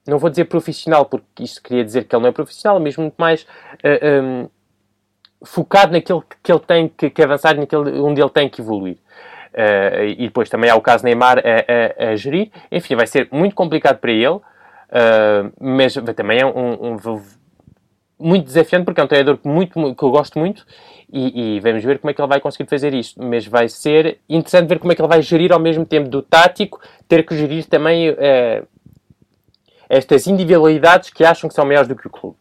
[0.08, 3.16] não vou dizer profissional, porque isto queria dizer que ele não é profissional, mas muito
[3.18, 3.48] mais uh,
[3.84, 4.48] eh, um, ehm,
[5.44, 8.98] focado naquilo que ele tem que, que, avançar, naquilo onde ele tem que evoluir.
[9.54, 12.52] Uh, e depois também há o caso Neymar a, a, a, gerir.
[12.72, 14.42] Enfim, vai ser muito complicado para ele, uh,
[15.60, 17.22] mas também é um, um,
[18.20, 20.66] muito desafiante porque é um treinador muito, que eu gosto muito
[21.12, 23.24] e, e, vamos ver como é que ele vai conseguir fazer isto.
[23.24, 26.22] Mas vai ser interessante ver como é que ele vai gerir ao mesmo tempo do
[26.22, 28.10] tático, ter que gerir também
[29.90, 32.38] estas individualidades que acham que são maiores do que o clube.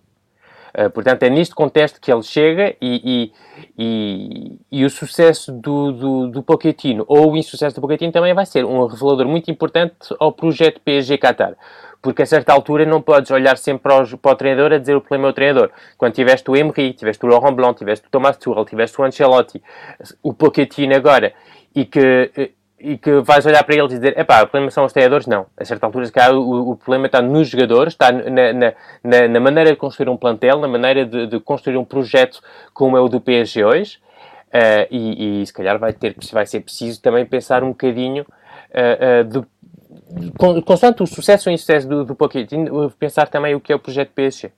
[0.76, 3.33] Uh, portanto, é neste contexto que ele chega e,
[3.78, 8.35] e, e, e o sucesso do, do, do, Pochettino ou o insucesso do Pochettino também
[8.35, 11.54] vai ser um revelador muito importante ao projeto PSG Qatar.
[12.02, 14.96] Porque a certa altura não podes olhar sempre para, os, para o treinador a dizer
[14.96, 15.70] o problema é o treinador.
[15.96, 19.62] Quando tiveste o Emery, tiveste o Laurent Blanc, tiveste o Thomas Tuchel, tiveste o Ancelotti,
[20.24, 21.33] o Pochettino agora,
[21.72, 22.50] e que eh,
[22.84, 25.46] e que vais olhar para eles e dizer, epá, o problema são os treinadores, não.
[25.56, 29.28] A certa altura, se calhar, o, o problema está nos jogadores, está na, na, na,
[29.28, 32.42] na, maneira de construir um plantel, na maneira de, de, construir um projeto
[32.74, 33.98] como é o do PSG hoje,
[34.48, 39.22] uh, e, e, se calhar vai, ter, vai ser preciso também pensar um bocadinho uh,
[39.22, 43.76] uh, de, constante o sucesso ou insucesso do, do Pochettino, pensar também o que é
[43.76, 44.52] o projeto PSG.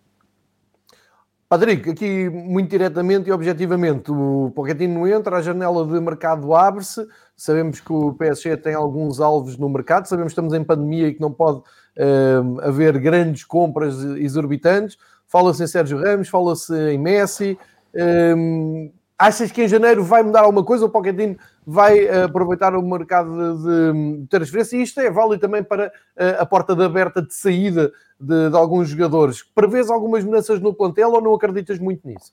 [1.49, 7.07] Patrick, aqui muito diretamente e objetivamente, o Pochettino entra, a janela de mercado abre-se,
[7.37, 11.15] sabemos que o PSG tem alguns alvos no mercado, sabemos que estamos em pandemia e
[11.15, 14.97] que não pode uh, haver grandes compras exorbitantes,
[15.27, 17.59] fala-se em Sérgio Ramos, fala-se em Messi,
[17.95, 22.83] uh, achas que em janeiro vai mudar alguma coisa, o Pochettino vai uh, aproveitar o
[22.83, 27.35] mercado de, transferência e isto é válido também para uh, a porta de aberta de
[27.35, 29.43] saída de, de alguns jogadores.
[29.43, 32.33] Prevês algumas mudanças no plantel ou não acreditas muito nisso?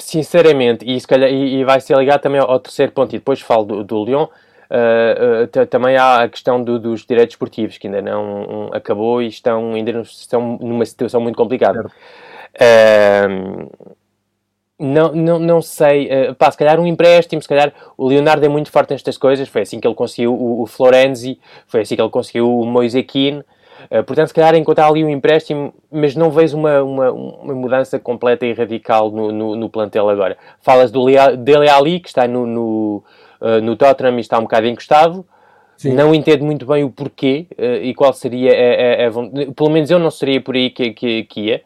[0.00, 3.40] Sinceramente, e, calhar, e, e vai ser ligado também ao, ao, terceiro ponto, e depois
[3.40, 4.28] falo do, do Lyon, uh,
[5.44, 9.28] uh, também há a questão do, dos direitos esportivos, que ainda não um, acabou e
[9.28, 11.90] estão, ainda estão numa situação muito complicada.
[12.56, 13.70] Uh,
[14.78, 18.48] não, não, não sei, uh, pá, se calhar um empréstimo, se calhar o Leonardo é
[18.48, 22.00] muito forte nestas coisas, foi assim que ele conseguiu o, o Florenzi, foi assim que
[22.00, 23.44] ele conseguiu o Moise Keane,
[23.90, 27.98] Uh, portanto, se calhar encontrar ali um empréstimo, mas não vejo uma, uma, uma mudança
[27.98, 30.36] completa e radical no, no, no plantel agora.
[30.60, 31.04] Falas do
[31.38, 33.04] Dele Ali, que está no, no,
[33.40, 35.24] uh, no Tottenham e está um bocado encostado.
[35.76, 35.94] Sim.
[35.94, 39.90] Não entendo muito bem o porquê uh, e qual seria a, a, a, Pelo menos
[39.90, 41.62] eu não seria por aí que, que, que ia.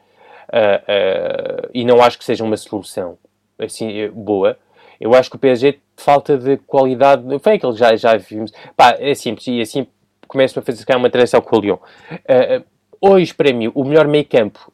[1.73, 3.19] e não acho que seja uma solução
[3.59, 4.57] assim boa.
[5.01, 7.23] Eu acho que o PSG falta de qualidade.
[7.41, 8.53] Foi aquilo que já, já vimos.
[8.77, 9.47] Pá, é simples.
[9.49, 9.87] E assim
[10.35, 11.77] começo a fazer uma transição com o Lyon.
[11.77, 12.65] Uh,
[13.01, 14.73] hoje, para mim, o melhor meio campo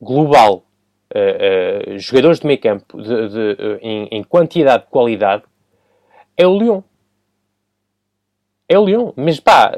[0.00, 0.64] global,
[1.14, 5.44] uh, uh, jogadores de meio campo de, de, em, em, quantidade de qualidade,
[6.36, 6.82] é o Lyon.
[8.68, 9.12] É o Lyon.
[9.14, 9.72] Mas pá,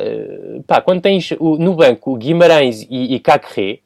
[0.66, 3.80] pá quando tens o, no banco Guimarães e, e Cacré,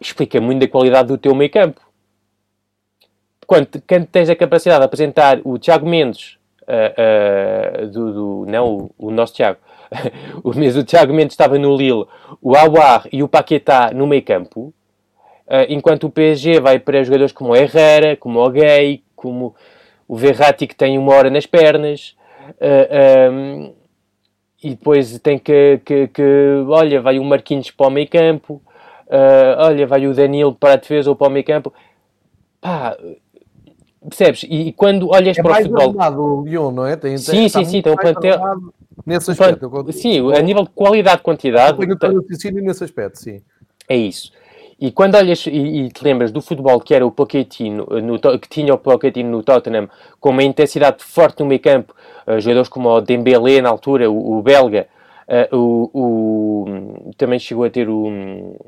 [0.00, 1.80] explica muito da qualidade do teu meio campo.
[3.46, 8.90] Quando, quando tens a capacidade de apresentar o Tiago Mendes, uh, uh, do, do, não
[8.98, 9.58] o, o nosso Tiago,
[10.42, 12.06] o mesmo Thiago Mendes estava no Lille,
[12.42, 14.72] o Aouar e o Paquetá no meio campo,
[15.46, 19.54] uh, enquanto o PSG vai para jogadores como o Herrera, como o Gay, como
[20.06, 22.16] o Verratti que tem uma hora nas pernas,
[22.60, 22.88] eh,
[23.28, 23.72] ehm,
[24.62, 28.62] e depois tem que, que, que, olha, vai o Marquinhos para o meio campo,
[29.06, 31.72] uh, olha, vai o Danilo para a defesa ou para o meio campo.
[32.60, 32.96] Pá,
[34.06, 34.44] percebes?
[34.48, 36.40] E, quando olhas é para o futebol...
[36.40, 36.96] o Lyon, não é?
[36.96, 38.40] Tem, sim, tem, sim, sim, tem um plantel...
[39.06, 39.70] Nesse aspecto.
[39.70, 41.78] Quando, sim, a nível de qualidade, quantidade.
[41.80, 43.40] Eu tenho raciocínio nesse aspecto, sim.
[43.88, 44.32] É isso.
[44.80, 48.48] E quando olhas e, e, te lembras do futebol que era o Pochettino, no, que
[48.48, 49.88] tinha o Pochettino no Tottenham,
[50.20, 51.94] com uma intensidade forte no meio campo,
[52.26, 54.86] uh, jogadores como o Dembélé na altura, o, o belga,
[55.28, 58.58] uh, o, o, também chegou a ter o, uh,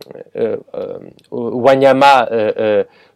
[1.30, 2.28] o Wanyama,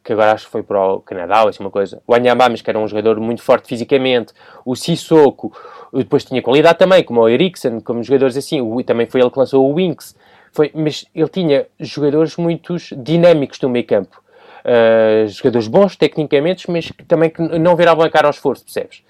[0.02, 2.62] que agora acho que foi para o Canadá ou assim uma coisa, o Wanyama, mas
[2.62, 4.32] que era um jogador muito forte fisicamente,
[4.64, 5.52] o Sissoko,
[5.92, 8.60] depois tinha qualidade também, como o Eriksen, como jogadores assim.
[8.60, 10.16] O, também foi ele que lançou o Winks.
[10.52, 14.22] Foi, mas ele tinha jogadores muito dinâmicos no meio campo.
[14.64, 19.02] Uh, jogadores bons tecnicamente, mas que também que não viravam a cara ao esforço, percebes?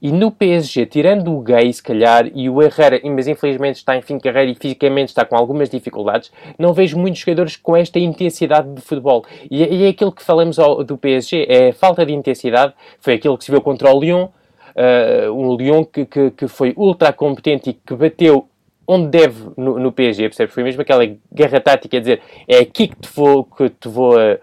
[0.00, 4.00] E no PSG, tirando o Gay, se calhar, e o Herrera, mas infelizmente está em
[4.00, 7.98] fim de carreira e fisicamente está com algumas dificuldades, não vejo muitos jogadores com esta
[7.98, 9.22] intensidade de futebol.
[9.50, 13.12] E, e é aquilo que falamos ao, do PSG, é a falta de intensidade, foi
[13.12, 17.12] aquilo que se viu contra o Lyon, uh, um Lyon que, que, que, foi ultra
[17.12, 18.48] competente e que bateu
[18.86, 20.54] onde deve no, no PSG, percebes?
[20.54, 24.38] Foi mesmo aquela guerra tática, dizer, é aqui que te vou, que te vou, uh,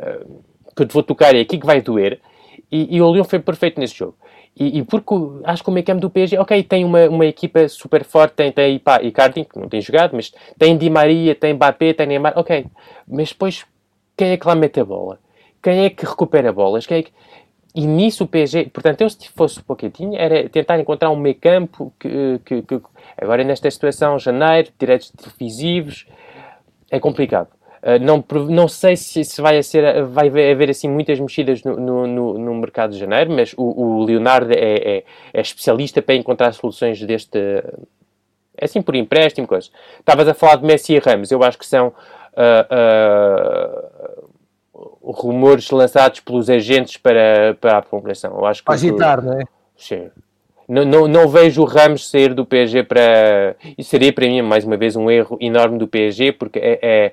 [0.00, 0.42] uh,
[0.76, 2.20] que te vou tocar, é aqui que vai doer.
[2.70, 4.16] E, e o Lyon foi perfeito nesse jogo.
[4.56, 7.68] E, e, porque acho que o meio campo do PSG, ok, tem uma, uma equipa
[7.68, 11.54] super forte, tem, tem pá, Icardi, que não tem jogado, mas tem Di Maria, tem
[11.54, 12.66] Mbappé, tem Neymar, ok.
[13.06, 13.64] Mas depois,
[14.16, 15.18] quem é que lá mete a bola?
[15.62, 16.86] Quem é que recupera bolas?
[16.86, 17.12] Quem é que...
[17.74, 21.36] E nisso o PSG, portanto, eu se fosse o Pochettino, era tentar encontrar um meio
[21.36, 22.80] campo que, que, que,
[23.16, 26.06] agora nesta situação, janeiro, direitos televisivos,
[26.90, 27.48] é complicado.
[27.82, 32.38] Uh, não, não sei se, se vai, ser, vai haver assim muitas mexidas no, no,
[32.38, 37.00] no mercado de janeiro, mas o, o Leonardo é, é, é, especialista para encontrar soluções
[37.00, 37.38] deste.
[37.38, 39.72] É assim por empréstimo, coisas.
[39.98, 41.92] Estavas a falar de Messi e Ramos, eu acho que são.
[42.32, 44.30] Uh, uh,
[45.02, 48.36] rumores lançados pelos agentes para, para a população.
[48.36, 49.44] Eu acho que agitar, não é?
[49.76, 50.10] Sim.
[50.68, 53.56] Não, não, não, vejo o Ramos sair do PSG para.
[53.76, 57.12] Isso seria para mim, mais uma vez, um erro enorme do PSG, porque é, é,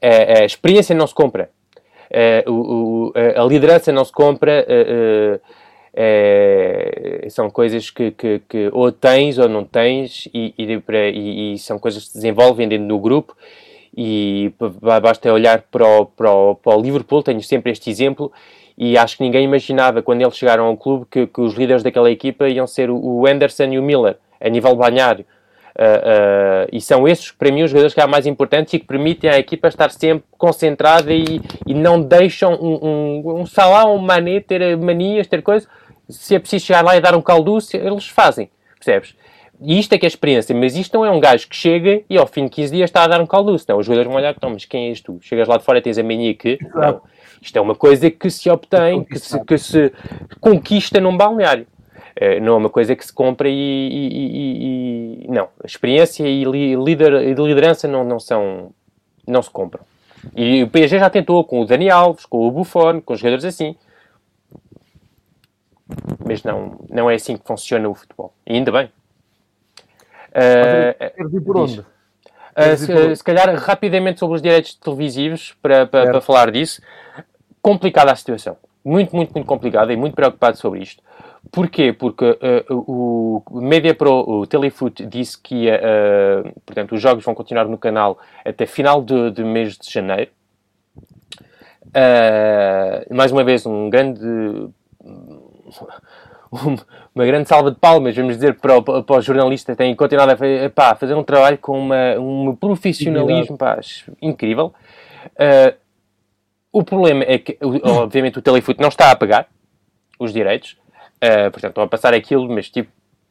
[0.00, 1.50] é a experiência não se compra.
[2.46, 4.66] O, o, a liderança não se compra.
[7.30, 11.78] São coisas que, que, que, ou tens ou não tens, e, e, e, e são
[11.78, 13.34] coisas que se desenvolvem dentro do grupo
[13.96, 14.52] e
[15.02, 18.30] basta olhar para o, para, o, para o Liverpool, tenho sempre este exemplo,
[18.76, 22.10] e acho que ninguém imaginava quando eles chegaram ao clube que, que os líderes daquela
[22.10, 25.24] equipa iam ser o Anderson e o Miller, a nível banhário.
[25.76, 29.28] Uh, e são esses, para mim, os jogadores que há mais importantes e que permitem
[29.28, 34.40] à equipa estar sempre concentrada e, e não deixam um, um, um Salah, um Mané
[34.40, 35.68] ter manias, ter coisas.
[36.08, 39.14] Se é preciso chegar lá e dar um calduço, eles fazem, percebes?
[39.60, 42.02] E isto é que é a experiência, mas isto não é um gajo que chega
[42.08, 43.66] e ao fim de 15 dias está a dar um calduço.
[43.68, 45.18] Não, os jogadores vão olhar, então, mas quem és tu?
[45.20, 46.58] Chegas lá de fora e tens a mania que...
[46.74, 47.00] Não,
[47.40, 49.92] isto é uma coisa que se obtém, que se, que se
[50.40, 51.66] conquista num balneário.
[52.16, 54.08] Uh, não é uma coisa que se compra e, e,
[55.22, 55.48] e, e não.
[55.64, 58.72] Experiência e líder, liderança não, não são...
[59.26, 59.84] não se compram.
[60.34, 63.44] E o PSG já tentou com o Dani Alves, com o Buffon, com os jogadores
[63.44, 63.76] assim.
[66.26, 68.32] Mas não, não é assim que funciona o futebol.
[68.46, 68.90] E ainda bem.
[70.32, 71.80] Uh, por onde?
[71.80, 76.82] Uh, se, se, calhar rapidamente sobre os direitos televisivos para, para, para, falar disso.
[77.62, 78.56] Complicada a situação.
[78.84, 81.02] Muito, muito, muito complicada e muito preocupado sobre isto.
[81.50, 81.92] Porquê?
[81.92, 82.74] Porque uh,
[83.50, 88.18] o Media Pro, o Telefoot, disse que uh, portanto, os jogos vão continuar no canal
[88.44, 90.30] até final de, de mês de janeiro.
[91.86, 94.20] Uh, mais uma vez, um grande
[97.14, 100.36] uma grande salva de palmas, vamos dizer, para, o, para os jornalistas têm continuado a
[100.36, 103.78] fazer, pá, fazer um trabalho com uma, um profissionalismo pá,
[104.22, 104.72] incrível.
[106.72, 109.48] O problema é que, obviamente, o Telefoot não está a pagar
[110.18, 110.76] os direitos,
[111.22, 112.90] uh, portanto, estão a passar aquilo, mas tipo,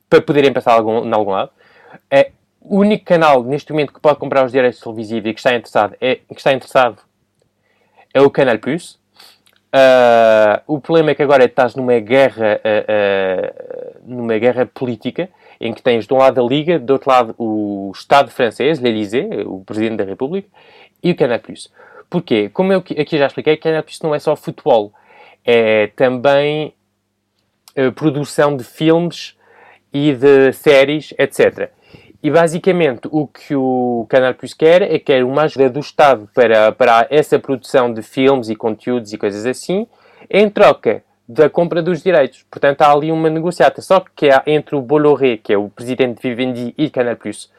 [0.09, 1.51] para poderem passar algum, em algum lado.
[2.09, 5.55] É, o único canal neste momento que pode comprar os direitos televisivos e que está
[5.55, 6.97] interessado é, que está interessado
[8.13, 8.97] é o Canal Plus.
[9.75, 15.27] Uh, o problema é que agora estás numa guerra, uh, uh, numa guerra política
[15.59, 19.43] em que tens de um lado a Liga, do outro lado o Estado francês, l'Élysée,
[19.45, 20.47] o Presidente da República,
[21.03, 21.41] e o Canal+.
[22.09, 22.49] Porquê?
[22.49, 24.93] Como eu aqui já expliquei, Canal Plus não é só futebol,
[25.43, 26.73] é também
[27.95, 29.37] produção de filmes
[29.93, 31.69] e de séries, etc.
[32.21, 36.27] E basicamente o que o Canal Plus quer é que quer uma ajuda do Estado
[36.33, 39.87] para, para essa produção de filmes e conteúdos e coisas assim,
[40.29, 42.43] em troca da compra dos direitos.
[42.49, 43.81] Portanto, há ali uma negociata.
[43.81, 47.51] Só que é entre o Bolloré, que é o presidente de Vivendi e Canal Plus,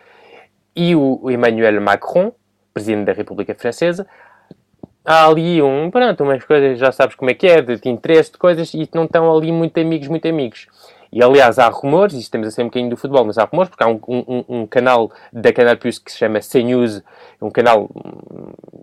[0.74, 2.32] e o Emmanuel Macron,
[2.74, 4.06] presidente da República Francesa,
[5.06, 8.32] há ali um, pronto, umas coisas, já sabes como é que é, de, de interesse,
[8.32, 10.66] de coisas, e não estão ali muito amigos, muito amigos.
[11.12, 13.70] E aliás, há rumores, e estamos a ser um bocadinho do futebol, mas há rumores,
[13.70, 17.02] porque há um, um, um canal da Canal Plus que se chama CNews,
[17.40, 17.88] um canal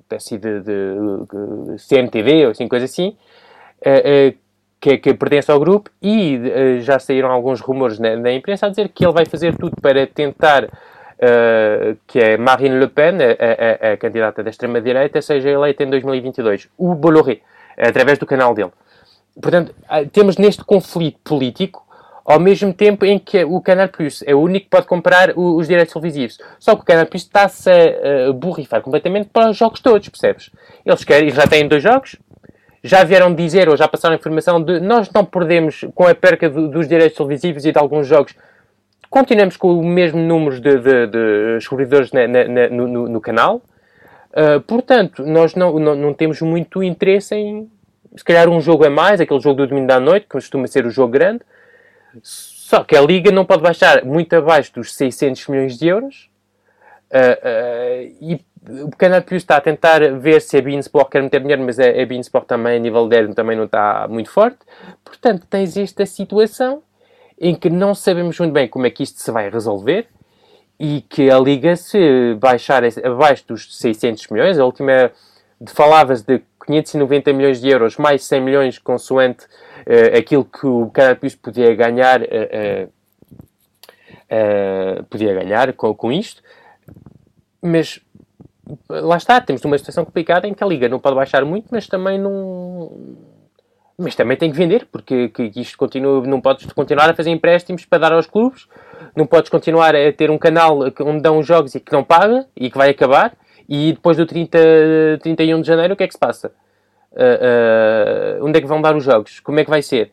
[0.10, 3.16] assim, de, de, de CMTV ou assim, coisa assim,
[3.86, 4.38] uh, uh,
[4.80, 8.70] que, que, pertence ao grupo, e uh, já saíram alguns rumores na, na, imprensa a
[8.70, 10.70] dizer que ele vai fazer tudo para tentar
[12.08, 16.69] que é Marine Le Pen, a, a, a candidata da extrema-direita, seja eleita em 2022.
[16.78, 17.39] O Bolloré,
[17.78, 18.71] através do canal dele.
[19.41, 19.73] Portanto,
[20.12, 21.84] temos neste conflito político
[22.26, 25.67] ao mesmo tempo em que o Canal Plus é o único que pode comprar os
[25.67, 26.38] direitos televisivos.
[26.60, 30.49] Só que o Canal Plus está-se a uh, borrifar completamente para os jogos todos, percebes?
[30.86, 32.15] Eles querem, já têm dois jogos,
[32.84, 36.49] já vieram dizer ou já passaram a informação de nós não perdemos com a perca
[36.49, 38.36] do, dos direitos televisivos e de alguns jogos.
[39.13, 41.60] Continuamos com o mesmo número de, de, de
[42.13, 43.62] na, na, na, no, no, canal.
[44.32, 47.69] Uh, portanto, nós não, não, não temos muito interesse em,
[48.15, 50.88] se calhar, um jogo a mais, aquele jogo do domingo da noite, que costuma ser
[50.88, 51.41] o jogo grande
[52.21, 56.30] só que a Liga não pode baixar muito abaixo dos 600 milhões de euros.
[57.12, 58.45] Uh, uh, e
[58.84, 61.88] o Canal Plus está a tentar ver se a Beansport quer meter dinheiro, mas a,
[61.88, 64.60] a Beansport também, a nível de também não está muito forte.
[65.04, 66.81] Portanto, tens esta situação
[67.40, 70.08] em que não sabemos muito bem como é que isto se vai resolver
[70.79, 75.12] e que a Liga, se baixar abaixo dos 600 milhões, a última
[75.67, 81.36] falava-se de 590 milhões de euros mais 100 milhões consoante uh, aquilo que o Canapis
[81.36, 82.90] podia ganhar, uh,
[85.10, 86.42] podia ganhar com, com isto,
[87.62, 88.02] mas
[88.90, 91.88] lá está, temos uma situação complicada em que a Liga não pode baixar muito, mas
[91.88, 92.92] também não.
[93.98, 97.85] Mas também tem que vender, porque que isto continua, não podes continuar a fazer empréstimos
[97.85, 98.67] para dar aos clubes,
[99.15, 102.71] não podes continuar a ter um canal onde dão jogos e que não paga e
[102.71, 103.33] que vai acabar,
[103.69, 104.58] e depois do 30,
[105.21, 106.52] 31 de janeiro o que é que se passa?
[107.12, 109.39] Uh, uh, onde é que vão dar os jogos?
[109.39, 110.12] Como é que vai ser?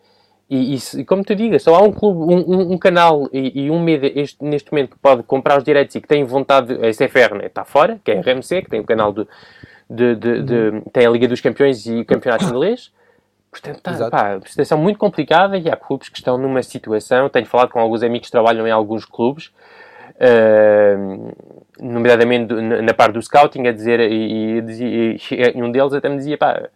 [0.51, 3.81] E, e, como tu digas, só há um clube, um, um, canal e, e, um
[3.81, 7.37] mídia este, neste momento que pode comprar os direitos e que tem vontade, a SFR
[7.37, 9.27] né, está fora, que é a RMC, que tem o canal de,
[9.89, 12.91] de, de, de, tem a Liga dos Campeões e o Campeonato Inglês.
[13.51, 17.29] Portanto, está pá, situação muito complicada e há clubes que estão numa situação.
[17.29, 19.53] Tenho falado com alguns amigos que trabalham em alguns clubes,
[20.17, 21.35] uh,
[21.81, 25.17] nomeadamente na parte do scouting, a dizer, e, e,
[25.57, 26.69] e, um deles até me dizia, pá,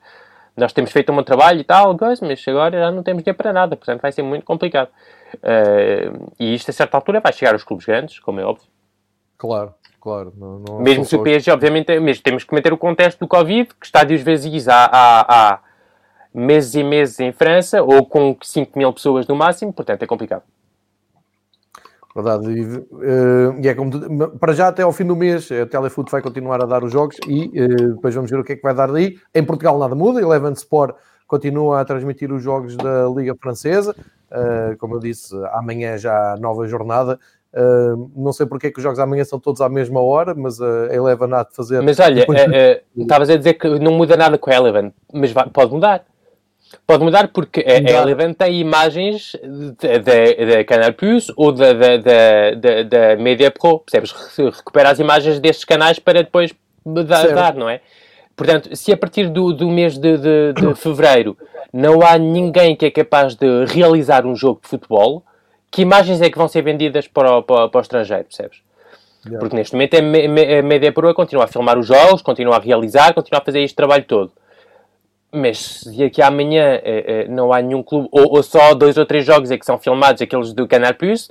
[0.57, 3.53] nós temos feito um bom trabalho e tal, mas agora já não temos dinheiro para
[3.53, 4.89] nada, portanto vai ser muito complicado.
[5.35, 8.67] Uh, e isto a certa altura vai chegar aos clubes grandes, como é óbvio,
[9.37, 10.33] Claro, claro.
[10.37, 13.75] Não, não mesmo se o PSG, obviamente, mesmo temos que manter o contexto do Covid,
[13.75, 15.61] que estádios vazios há, há, há
[16.35, 20.43] meses e meses em França, ou com 5 mil pessoas no máximo, portanto é complicado.
[22.15, 25.67] Verdade, e, uh, e é como tu, para já até ao fim do mês a
[25.67, 28.57] Telefoot vai continuar a dar os jogos e uh, depois vamos ver o que é
[28.57, 29.17] que vai dar daí.
[29.35, 30.95] Em Portugal nada muda, Eleven Sport
[31.27, 33.97] continua a transmitir os jogos da Liga Francesa,
[34.31, 37.19] uh, como eu disse, amanhã já nova jornada.
[38.15, 40.95] não sei porque é que os jogos amanhã são todos à mesma hora, mas a
[40.95, 41.83] Eleven há de fazer.
[41.83, 42.41] Mas olha, depois...
[42.97, 46.05] estavas a dizer que não muda nada com a Eleven, mas pode mudar.
[46.87, 49.37] Pode mudar porque a, a Eleven tem imagens
[49.83, 54.13] da Canal Plus ou da, Media Pro, percebes?
[54.37, 56.55] Recupera as imagens destes canais para depois
[56.85, 57.81] dar, dar não é?
[58.37, 61.37] Portanto, se a partir do, do mês de, de, de fevereiro
[61.73, 65.25] não há ninguém que é capaz de realizar um jogo de futebol,
[65.71, 68.59] que imagens é que vão ser vendidas para o, para, para o estrangeiro, percebes?
[69.25, 69.41] Yeah.
[69.41, 73.15] Porque neste momento a, a Media Pro continua a filmar os jogos, continua a realizar,
[73.15, 74.33] continua a fazer este trabalho todo
[75.35, 79.05] mas se aqui amanhã uh, uh, não há nenhum clube, ou, ou, só dois ou
[79.05, 81.29] três jogos é que são filmados, aqueles do Canal Plus,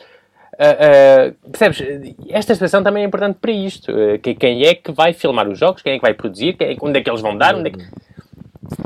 [0.55, 2.15] uh, percebes?
[2.29, 3.91] Esta situação também é importante para isto.
[4.21, 5.81] Que, quem é que vai filmar os jogos?
[5.81, 6.55] Quem é que vai produzir?
[6.59, 7.55] É, onde é que eles vão dar?
[7.65, 7.79] É que...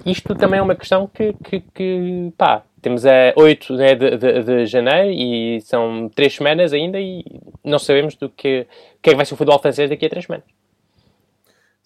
[0.06, 4.44] Isto também é uma questão que, que, que pá, temos a 8 né, de, de,
[4.44, 7.24] de, janeiro e são três semanas ainda e
[7.64, 8.66] não sabemos do que,
[9.02, 10.46] que é que vai ser o futebol francês daqui a três semanas.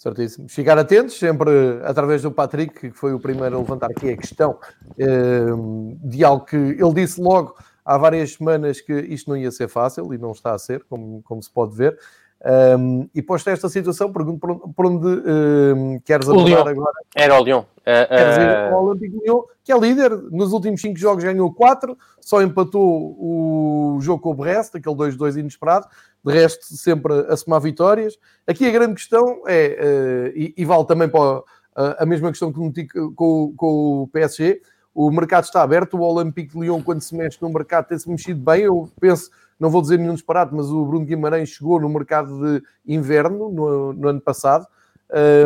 [0.02, 0.50] Certíssimo.
[0.50, 1.52] Ficar atentos, sempre
[1.84, 4.58] através do Patrick, que foi o primeiro a levantar aqui a questão
[4.98, 9.68] ehm, de algo que ele disse logo há várias semanas que isto não ia ser
[9.68, 12.00] fácil e não está a ser, como, como se pode ver.
[12.44, 14.40] Um, e posto esta situação, pergunto
[14.76, 16.92] por onde, um, queres abordar agora?
[17.16, 17.60] Era o Lyon.
[17.60, 20.10] Uh, queres ir ao uh, Olympique Lyon, que é líder.
[20.32, 25.40] Nos últimos 5 jogos ganhou 4, só empatou o jogo com o Brest, aquele 2-2
[25.40, 25.88] inesperado.
[26.26, 28.18] De resto, sempre a somar vitórias.
[28.48, 31.44] Aqui a grande questão é, uh, e, e, vale também para
[31.76, 34.62] a mesma questão que meti com, com o PSG,
[34.94, 38.42] o mercado está aberto, o Olympique de Lyon, quando se mexe no mercado, tem-se mexido
[38.42, 38.64] bem.
[38.64, 39.32] Eu penso
[39.62, 43.94] não vou dizer nenhum disparate, mas o Bruno Guimarães chegou no mercado de inverno no,
[43.94, 44.66] no ano passado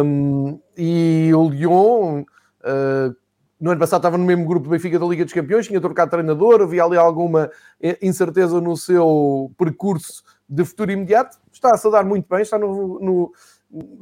[0.01, 3.15] um, e o Lyon uh,
[3.59, 6.11] no ano passado estava no mesmo grupo do Benfica da Liga dos Campeões, tinha trocado
[6.11, 7.51] treinador, havia ali alguma
[8.01, 13.33] incerteza no seu percurso de futuro imediato, está-se a dar muito bem, está no, no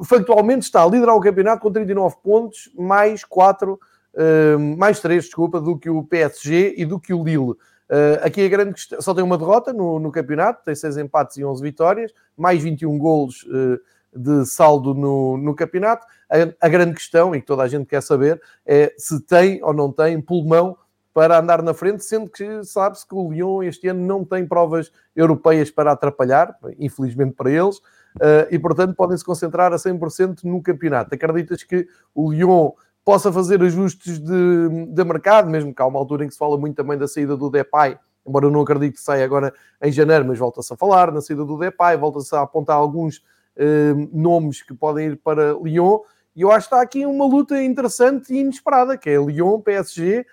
[0.04, 5.60] factualmente está a liderar o campeonato com 39 pontos, mais 4, uh, mais 3, desculpa,
[5.60, 7.56] do que o PSG e do que o Lille.
[7.90, 11.38] Uh, aqui a grande questão, só tem uma derrota no, no, campeonato, tem 6 empates
[11.38, 13.80] e 11 vitórias, mais 21 golos uh,
[14.16, 16.06] de saldo no, no campeonato.
[16.30, 19.74] A, a, grande questão, e que toda a gente quer saber, é se tem ou
[19.74, 20.78] não tem pulmão
[21.14, 24.92] para andar na frente, sendo que sabe-se que o Lyon este ano não tem provas
[25.16, 30.62] europeias para atrapalhar, infelizmente para eles, uh, e portanto podem se concentrar a 100% no
[30.62, 31.14] campeonato.
[31.14, 32.72] Acreditas que o Lyon
[33.04, 36.58] possa fazer ajustes de, de mercado, mesmo que há uma altura em que se fala
[36.58, 40.26] muito também da saída do Depay, embora eu não acredite que saia agora em janeiro,
[40.26, 43.22] mas volta-se a falar na saída do Depay, volta-se a apontar alguns
[43.58, 46.00] eh, nomes que podem ir para Lyon,
[46.36, 50.26] e eu acho que está aqui uma luta interessante e inesperada, que é Lyon, PSG,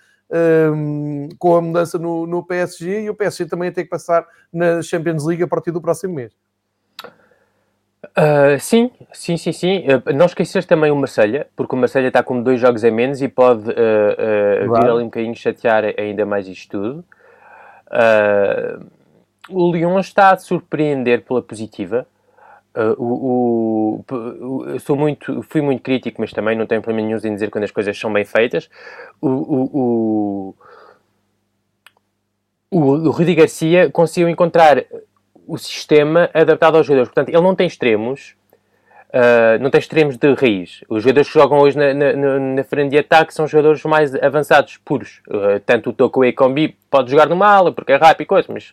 [0.72, 4.24] um, eh, com a mudança no, no, PSG, e o PSG também tem que passar
[4.52, 6.32] na Champions League a partir do próximo mês.
[8.02, 9.84] Uh, sim, sim, sim, sim.
[9.86, 13.20] Uh, não esqueças também o Marselha, porque o Marselha está com dois jogos a menos
[13.20, 14.84] e pode uh, claro.
[14.84, 17.04] vir ali um bocadinho chatear ainda mais isto tudo.
[19.50, 22.06] o Lyon está a surpreender pela positiva.
[22.98, 27.50] O, o, sou muito, fui muito crítico, mas também não tenho problema nenhum em dizer
[27.50, 28.70] quando as coisas são bem feitas.
[29.20, 30.54] O, o,
[32.70, 34.84] o, o Rudi Garcia conseguiu encontrar
[35.50, 37.08] o sistema adaptado aos jogadores.
[37.08, 38.36] Portanto, ele não tem extremos,
[39.08, 40.84] uh, não tem extremos de raiz.
[40.88, 44.76] Os jogadores que jogam hoje na, na, na frente de ataque são jogadores mais avançados,
[44.84, 45.20] puros.
[45.28, 48.72] Uh, tanto o Toko Ekombi pode jogar numa ala, porque é rápido e coisa, mas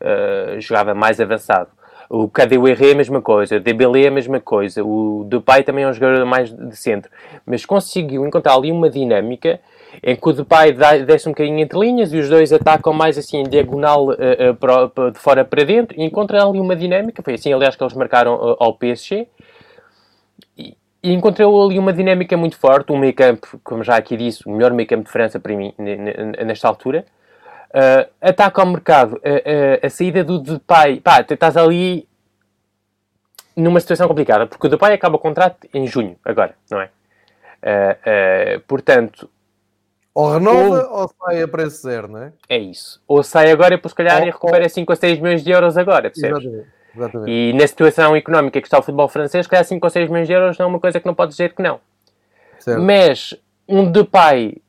[0.00, 1.70] uh, jogava mais avançado.
[2.08, 5.84] O KDWR é a mesma coisa, o DBL é a mesma coisa, o Depay também
[5.84, 7.10] é um jogador mais de centro.
[7.44, 9.58] Mas conseguiu encontrar ali uma dinâmica
[10.02, 10.72] em que o Depay
[11.04, 15.10] desce um bocadinho entre linhas e os dois atacam mais assim em diagonal uh, uh,
[15.10, 17.22] de fora para dentro e encontram ali uma dinâmica.
[17.22, 19.26] Foi assim, aliás, que eles marcaram uh, ao PSG.
[20.56, 22.92] E, e encontrou ali uma dinâmica muito forte.
[22.92, 25.74] Um meio campo, como já aqui disse, o melhor meio campo de França para mim
[25.78, 27.04] nesta altura.
[28.20, 29.20] Ataca ao mercado,
[29.82, 32.06] a saída do Depay, pá, estás ali
[33.56, 36.90] numa situação complicada, porque o Depay acaba o contrato em junho, agora, não é?
[37.62, 39.30] Uh, uh, portanto,
[40.14, 41.00] ou renova ou...
[41.00, 42.32] ou, sai a preço zero, não é?
[42.48, 43.00] É isso.
[43.08, 44.68] Ou sai agora e, se calhar, ou, recupera ou...
[44.68, 46.44] 5 ou 6 milhões de euros agora, percebes?
[46.94, 47.30] Exatamente.
[47.30, 50.34] E na situação económica que está o futebol francês, calhar 5 ou 6 milhões de
[50.34, 51.80] euros não é uma coisa que não pode dizer que não.
[52.58, 52.82] Certo.
[52.82, 53.34] Mas
[53.66, 54.60] um Depay,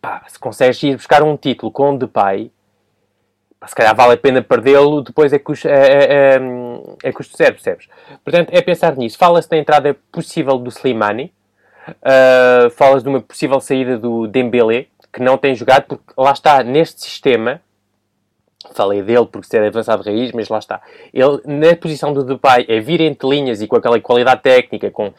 [0.00, 2.50] pá, se consegues ir buscar um título com um Depay,
[3.60, 6.40] pá, se calhar vale a pena perdê-lo, depois é custo, é, é, é,
[7.04, 7.88] é custo zero, percebes?
[8.24, 9.16] Portanto, é pensar nisso.
[9.16, 11.32] Fala-se da entrada possível do Slimani,
[11.88, 16.62] uh, falas de uma possível saída do Dembélé, que não tem jogado, porque lá está,
[16.62, 17.60] neste sistema,
[18.72, 20.80] falei dele porque ser avançado de raiz, mas lá está.
[21.12, 25.12] Ele, na posição do Depay, é vir entre linhas e com aquela qualidade técnica, com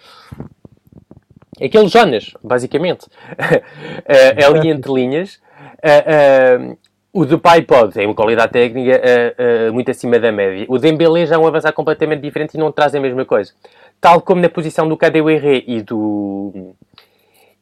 [1.61, 3.07] aquele Jonas, basicamente.
[4.05, 5.35] é ali entre linhas.
[5.83, 6.77] Uh, uh,
[7.15, 10.65] o Depay pode, tem uma qualidade técnica uh, muito acima da média.
[10.67, 13.53] O Dembélé já é um avançado completamente diferente e não traz a mesma coisa.
[14.01, 16.75] Tal como na posição do Kadewere e do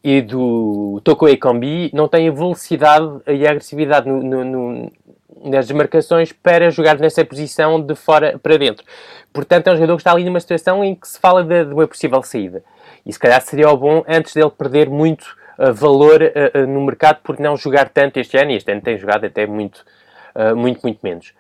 [0.03, 4.91] e do Toko Ekambi, não tem a velocidade e a agressividade no, no, no,
[5.45, 8.83] nas marcações para jogar nessa posição de fora para dentro.
[9.31, 11.73] Portanto, é um jogador que está ali numa situação em que se fala de, de
[11.73, 12.63] uma possível saída.
[13.05, 15.42] E se calhar seria o bom antes dele perder muito uh,
[15.73, 18.51] valor uh, uh, no mercado por não jogar tanto este ano.
[18.51, 19.83] E este ano tem jogado até muito,
[20.55, 21.31] muito, muito menos.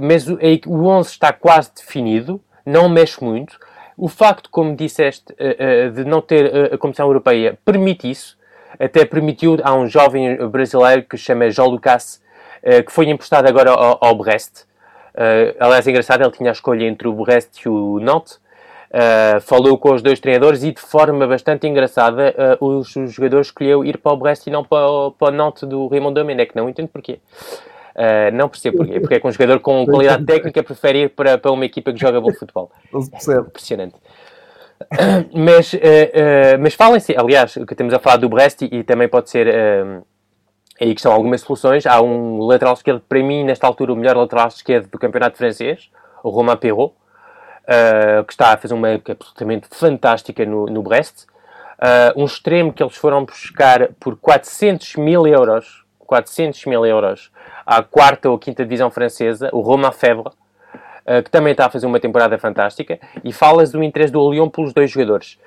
[0.00, 3.58] mas o, o 11 está quase definido, não mexe muito.
[3.96, 5.34] O facto, como disseste,
[5.94, 8.36] de não ter a Comissão Europeia permite isso.
[8.78, 12.22] Até permitiu, há um jovem brasileiro que se chama João Lucas,
[12.84, 14.66] que foi emprestado agora ao, ao Brest.
[15.58, 18.38] aliás, é engraçado, ele tinha a escolha entre o Brest e o Nantes.
[18.96, 23.48] Uh, falou com os dois treinadores e de forma bastante engraçada uh, os, os, jogadores
[23.48, 26.52] escolheu ir para o Brest e não para, o, para o Nantes do Raymond Domenech.
[26.54, 27.20] Não entendo porquê.
[27.94, 28.98] Uh, não percebo porquê.
[28.98, 32.00] Porque é que um jogador com qualidade técnica prefere ir para, para uma equipa que
[32.00, 32.72] joga bom futebol.
[32.90, 33.96] Impressionante.
[35.34, 35.72] mas
[36.58, 39.46] mas falem-se, aliás, que temos a falar do Brest e, e também pode ser
[40.80, 41.84] aí que estão algumas soluções.
[41.84, 45.90] Há um lateral esquerdo, para mim, nesta altura, o melhor lateral esquerdo do campeonato francês,
[46.24, 46.94] o Romain Perrault
[47.66, 51.24] uh, que está a fazer uma época absolutamente fantástica no, no Brest.
[51.78, 57.30] Uh, um extremo que eles foram buscar por 400 mil euros, 400 mil euros,
[57.66, 61.86] à quarta ou quinta divisão francesa, o Romain Febre, uh, que também está a fazer
[61.86, 65.38] uma temporada fantástica, e falas do interesse do Lyon pelos dois jogadores.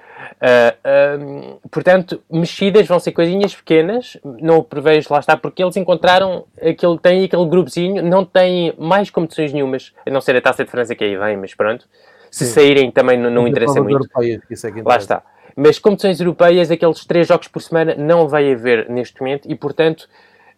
[0.42, 5.76] Uh, uh, portanto, mexidas vão ser coisinhas pequenas, não o prevejo, lá está, porque eles
[5.78, 10.64] encontraram aquele, tem aquele grupozinho, não tem mais competições nenhumas, a não ser a Taça
[10.64, 11.88] de França que aí vem, mas pronto.
[12.32, 12.54] Se Sim.
[12.54, 13.96] saírem também não, não interessa muito.
[13.96, 15.24] Europeias, é lá está.
[15.56, 20.08] Mas competições europeias, aqueles três jogos por semana, não vai haver neste momento e, portanto,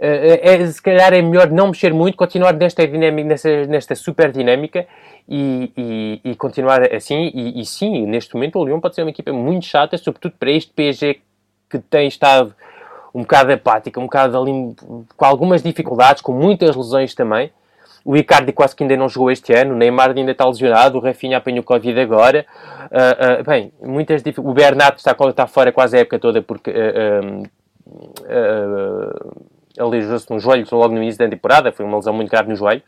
[0.04, 4.88] é, se calhar é melhor não mexer muito, continuar nesta, dinâmica, nesta, nesta super dinâmica
[5.30, 7.32] e, e, e continuar assim.
[7.34, 10.52] E, e, sim, neste momento o Lyon pode ser uma equipa muito chata, sobretudo para
[10.52, 11.22] este PSG
[11.70, 12.54] que tem estado
[13.14, 14.76] um bocado apática, um bocado ali
[15.16, 17.52] com algumas dificuldades, com muitas lesões também.
[18.04, 21.02] O Icardi quase que ainda não jogou este ano, o Neymar ainda está lesionado, o
[21.02, 22.46] Rafinha apanhou Covid agora.
[22.86, 27.44] Uh, uh, bem, muitas O Bernardo está, está fora quase a época toda porque uh,
[29.82, 32.56] ele lesionou-se no joelho logo no início da temporada, foi uma lesão muito grave no
[32.56, 32.84] joelho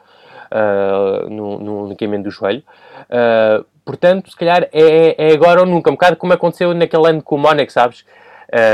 [0.51, 2.63] uh, no, no ligamento do joelho.
[3.09, 7.21] Uh, portanto, se calhar é, é, agora ou nunca, um bocado como aconteceu naquele ano
[7.21, 8.05] com o Mónaco, sabes?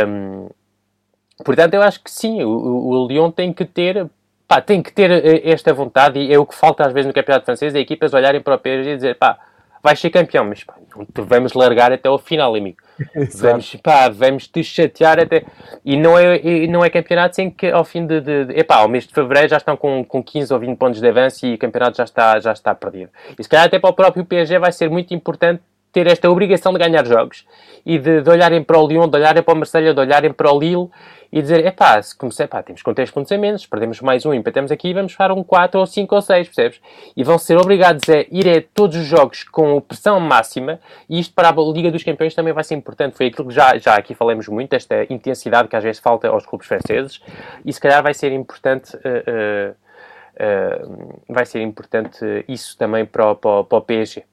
[0.07, 0.49] Um,
[1.43, 4.09] portanto, eu acho que sim, o, o Lyon tem que ter
[4.49, 7.13] pá, tem que ter eh, esta vontade e é o que falta às vezes no
[7.13, 9.37] campeonato francês, é equipas olharem para o PSG e dizer, pá,
[9.81, 10.75] vais ser campeão, mas pá,
[11.15, 12.77] vamos largar até ao final, amigo.
[13.35, 15.43] vamos, pá, vamos te chatear até.
[15.85, 18.59] E não é, e não é campeonato sem que ao fim de, de, de.
[18.59, 21.45] Epá, ao mês de fevereiro já estão com, com 15 ou 20 pontos de avanço
[21.45, 23.09] e o campeonato já está, já está perdido.
[23.37, 25.61] E se calhar até para o próprio PSG vai ser muito importante
[25.91, 27.45] ter esta obrigação de ganhar jogos
[27.85, 30.51] e de, de olharem para o Lyon, de olharem para o Marseille, de olharem para
[30.51, 30.89] o Lille
[31.31, 32.15] e dizer, é pá, se
[32.47, 35.43] pá, temos com 3 pontos a menos, perdemos mais um, empatamos aqui, vamos para um
[35.43, 36.81] 4 ou 5 ou 6, percebes?
[37.15, 41.33] E vão ser obrigados a ir a todos os jogos com pressão máxima e isto
[41.33, 43.15] para a Liga dos Campeões também vai ser importante.
[43.15, 46.45] Foi aquilo que já, já aqui falamos muito, esta intensidade que às vezes falta aos
[46.45, 47.21] clubes franceses
[47.63, 48.95] e se calhar vai ser importante.
[48.97, 49.75] Uh, uh,
[50.39, 54.23] uh, vai ser importante isso também para o, para, para o PSG.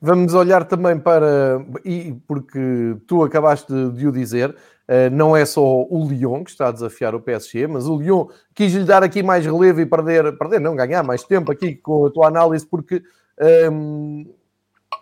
[0.00, 4.54] Vamos olhar também para, e porque tu acabaste de, o dizer,
[4.88, 8.26] Uh, não é só o Lyon que está a desafiar o PSG, mas o Lyon
[8.54, 12.06] quis lhe dar aqui mais relevo e perder, perder não, ganhar mais tempo aqui com
[12.06, 13.02] a tua análise, porque
[13.38, 14.24] ehm,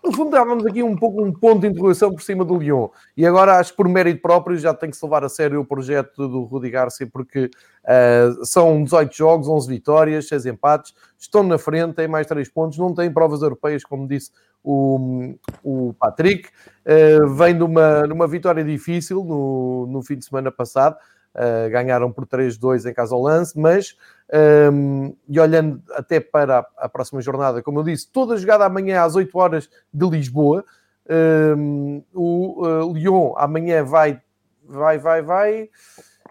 [0.07, 2.89] no fundo dávamos aqui um pouco um ponto de interrogação por cima do Lyon.
[3.17, 5.65] E agora acho que por mérito próprio já tem que se levar a sério o
[5.65, 7.51] projeto do Rudi Garcia, porque
[7.83, 12.79] uh, são 18 jogos, 11 vitórias, 6 empates, estão na frente, têm mais 3 pontos,
[12.79, 14.31] não têm provas europeias, como disse
[14.63, 15.35] o,
[15.65, 16.51] o Patrick.
[16.87, 20.97] Uh, vem de uma, de uma vitória difícil no, no fim de semana passado.
[21.35, 23.97] Uh, ganharam por 3-2 em casa ao lance, mas
[24.33, 29.03] Um, e olhando até para a, a, próxima jornada, como eu disse, toda jogada amanhã
[29.03, 30.65] às 8 horas de Lisboa.
[31.09, 34.21] Um, o uh, Lyon amanhã vai,
[34.65, 35.71] vai, vai, vai.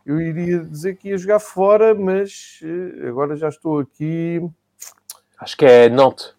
[0.05, 4.41] Eu iria dizer que ia jogar fora, mas uh, agora já estou aqui.
[5.39, 6.35] Acho que é Nantes.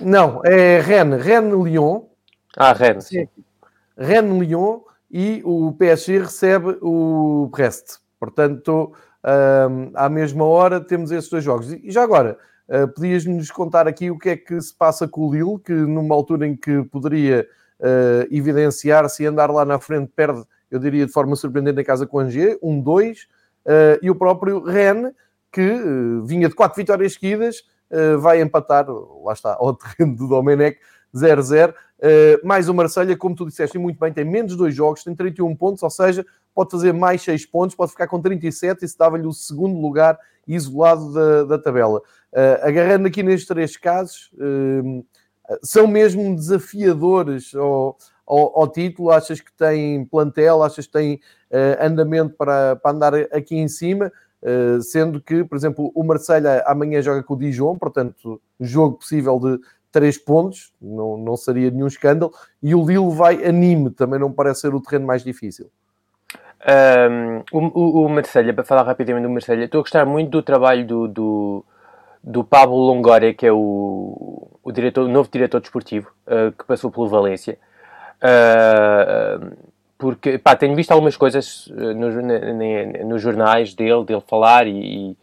[0.00, 2.02] Não, é Rennes, Rennes-Lyon.
[2.56, 3.06] Ah, Rennes.
[3.06, 3.28] Sim.
[3.96, 7.98] Rennes-Lyon e o PSG recebe o Brest.
[8.18, 8.92] Portanto,
[9.94, 11.72] à mesma hora temos esses dois jogos.
[11.72, 15.32] E já agora, uh, podias-nos contar aqui o que é que se passa com o
[15.32, 17.46] Lille, que numa altura em que poderia
[17.80, 22.06] uh, evidenciar se andar lá na frente perde, eu diria de forma surpreendente em casa
[22.06, 25.12] com Angers, um 2, uh, e o próprio Rennes,
[25.52, 25.62] que
[26.24, 27.64] vinha de quatro vitórias seguidas,
[28.20, 30.78] vai empatar, lá está, ao terreno do Domenech,
[31.14, 31.74] 0-0.
[32.44, 35.82] mais o Marselha, como tu disseste muito bem, tem menos dois jogos, tem 31 pontos,
[35.82, 39.32] ou seja, pode fazer mais 6 pontos, pode ficar com 37 e se dava-lhe o
[39.32, 42.00] segundo lugar isolado da, da tabela.
[42.32, 45.04] Uh, agarrando aqui nestes três casos, uh,
[45.62, 47.96] são mesmo desafiadores ao,
[48.26, 49.10] ao, ao, título?
[49.10, 50.62] Achas que tem plantel?
[50.62, 51.14] Achas que tem
[51.50, 54.12] uh, andamento para, para andar aqui em cima?
[54.80, 59.60] sendo que, por exemplo, o Marselha amanhã joga com o Dijon, portanto, jogo possível de
[59.92, 62.32] 3 pontos, não, não seria nenhum escândalo,
[62.62, 65.70] e o Lille vai anime, também não parece ser o terreno mais difícil.
[66.62, 71.08] Um, o, o, para falar rapidamente do Marselha, estou a gostar muito do trabalho do,
[71.08, 71.64] do,
[72.22, 76.90] do Pablo Longoria, que é o, o, diretor, o novo diretor desportivo, uh, que passou
[76.90, 77.58] pelo Valência.
[78.22, 79.56] Uh,
[79.96, 82.14] porque, pá, tenho visto algumas coisas uh, nos,
[83.06, 85.16] nos jornais dele, dele falar e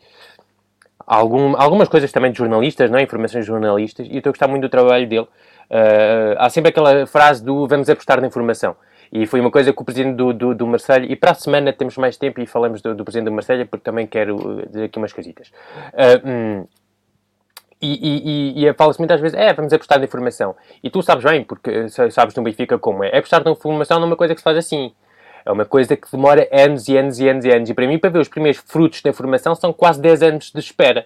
[1.07, 3.03] algum, algumas coisas também de jornalistas, não é?
[3.03, 5.27] informações jornalistas, e estou a gostar muito do trabalho dele.
[5.69, 8.75] Uh, há sempre aquela frase do vamos apostar na informação.
[9.11, 11.71] E foi uma coisa que o presidente do, do, do Marselha, e para a semana
[11.71, 14.97] temos mais tempo e falamos do, do presidente do Marselha, porque também quero dizer aqui
[14.99, 15.47] umas coisitas.
[15.93, 16.67] Uh, hum,
[17.81, 20.55] e, e, e fala-se muitas vezes, é, vamos apostar na informação.
[20.83, 23.15] E tu sabes bem, porque sabes no Benfica como é.
[23.15, 24.91] Apostar na informação não é coisa que se faz assim.
[25.47, 27.69] É uma coisa que demora anos e anos e anos e anos.
[27.69, 30.59] E para mim, para ver os primeiros frutos da informação, são quase 10 anos de
[30.59, 31.05] espera.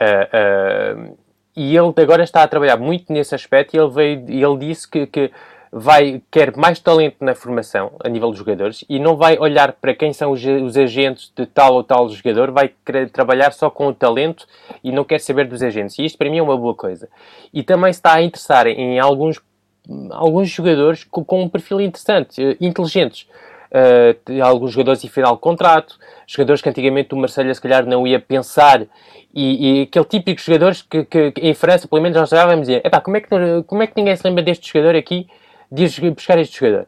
[0.00, 1.18] Uh, uh,
[1.56, 5.06] e ele agora está a trabalhar muito nesse aspecto e ele, veio, ele disse que,
[5.06, 5.30] que
[5.70, 9.94] vai quer mais talento na formação a nível dos jogadores e não vai olhar para
[9.94, 13.86] quem são os, os agentes de tal ou tal jogador, vai querer trabalhar só com
[13.86, 14.48] o talento
[14.82, 15.96] e não quer saber dos agentes.
[15.98, 17.08] E isto para mim é uma boa coisa.
[17.54, 19.40] E também está a interessar em alguns,
[20.10, 23.28] alguns jogadores com, com um perfil interessante, uh, inteligentes.
[23.70, 25.96] Uh, alguns jogadores em final de contrato,
[26.26, 28.84] jogadores que antigamente o Marcelo se calhar não ia pensar
[29.32, 32.84] e, e aquele típico jogadores que, que, que, em França, pelo menos nós já dizer,
[32.84, 33.28] epá, como é, que,
[33.66, 35.28] como é que ninguém se lembra deste jogador aqui
[35.70, 36.86] de buscar este jogador.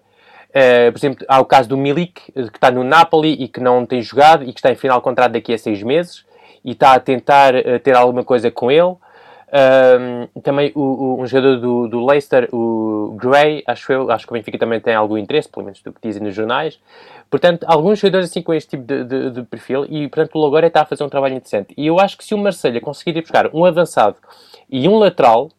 [0.50, 3.86] Uh, por exemplo, há o caso do Milik, que está no Napoli e que não
[3.86, 6.26] tem jogado e que está em final de contrato daqui a seis meses
[6.64, 8.94] e está a tentar uh, ter alguma coisa com ele.
[9.52, 14.32] Uh, também o, o, um jogador do, do Leicester, o Gray, acho eu, acho que
[14.32, 16.80] o Benfica também tem algum interesse, pelo menos do que dizem nos jornais.
[17.28, 20.68] Portanto, alguns jogadores assim com este tipo de, de, de perfil e, portanto, o Logora
[20.68, 21.74] está a fazer um trabalho interessante.
[21.76, 24.16] E eu acho que se o Marselha conseguir ir buscar um avançado
[24.70, 25.50] e um lateral,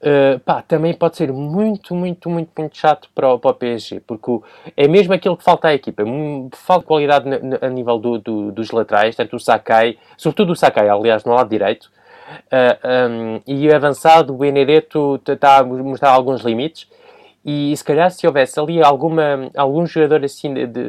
[0.00, 4.00] Uh, pá, também pode ser muito, muito, muito, muito chato para o, para o PSG,
[4.00, 4.42] porque o,
[4.76, 6.02] é mesmo aquilo que falta à equipa.
[6.52, 7.26] Falta qualidade
[7.62, 11.48] a nível do, do, dos laterais, tanto o Sakai, sobretudo o Sakai, aliás, no lado
[11.48, 11.90] direito,
[12.30, 16.88] uh, eh, um, e avançado, o Benedetto está a mostrar alguns limites.
[17.44, 20.82] E se calhar, se houvesse ali alguma, algum jogador assim de, de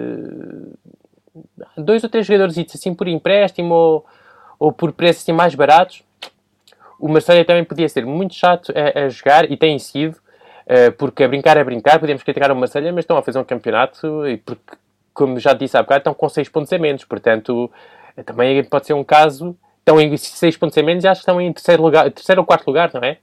[1.78, 4.06] dois ou três jogadores assim por empréstimo ou,
[4.58, 6.06] ou por preços assim mais baratos
[7.00, 11.24] o Marseille também podia ser muito chato a, a jogar e tem sido, uh, porque
[11.24, 14.38] a brincar é brincar, podemos criticar o Marseille, mas estão a fazer um campeonato e
[14.38, 14.76] porque,
[15.14, 17.72] como já disse há bocado, estão com 6 pontos a menos, portanto,
[18.26, 19.56] também pode ser um caso,
[19.86, 22.48] estão em 6 pontos a menos e acho que estão em terceiro, lugar, terceiro ou
[22.48, 23.20] quarto lugar, não é?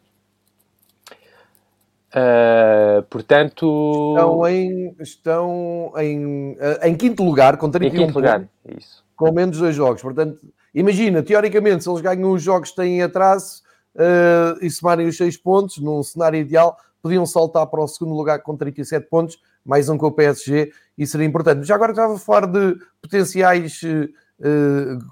[2.15, 4.15] Uh, portanto.
[4.15, 8.49] Estão em, estão em, em quinto lugar, com 31 em quinto lugar,
[8.79, 9.03] isso.
[9.17, 10.03] com menos dois jogos.
[10.03, 10.39] Portanto,
[10.73, 13.63] imagina, teoricamente, se eles ganham os jogos que têm atraso,
[13.97, 18.41] uh, e somarem os 6 pontos, num cenário ideal, podiam saltar para o segundo lugar
[18.41, 21.67] com 37 pontos, mais um com o PSG, e seria importante.
[21.67, 23.81] Já agora estava a falar de potenciais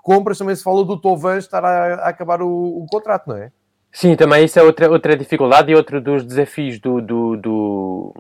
[0.03, 3.51] compras, também se falou do Tovan estar a, a acabar o, o, contrato, não é?
[3.93, 8.15] Sim, também isso é outra, outra dificuldade e outro dos desafios do, do, do,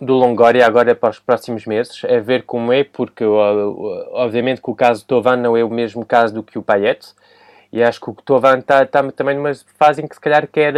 [0.00, 4.74] do Longoria agora para os próximos meses, é ver como é, porque obviamente que o
[4.74, 7.06] caso do Tovan não é o mesmo caso do que o Payet,
[7.72, 10.74] e acho que o Tovan está tá também numa fase em que se calhar quer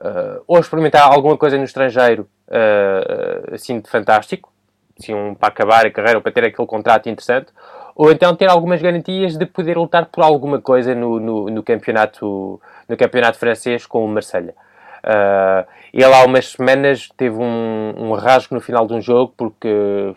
[0.00, 4.52] uh, ou experimentar alguma coisa no estrangeiro uh, assim de fantástico,
[4.98, 7.48] assim, um, para acabar a carreira ou para ter aquele contrato interessante,
[7.96, 12.60] ou então ter algumas garantias de poder lutar por alguma coisa no, no, no campeonato,
[12.86, 14.54] no campeonato francês com o Marselha.
[15.02, 20.14] Uh, ele há umas semanas teve um, um rasgo no final de um jogo porque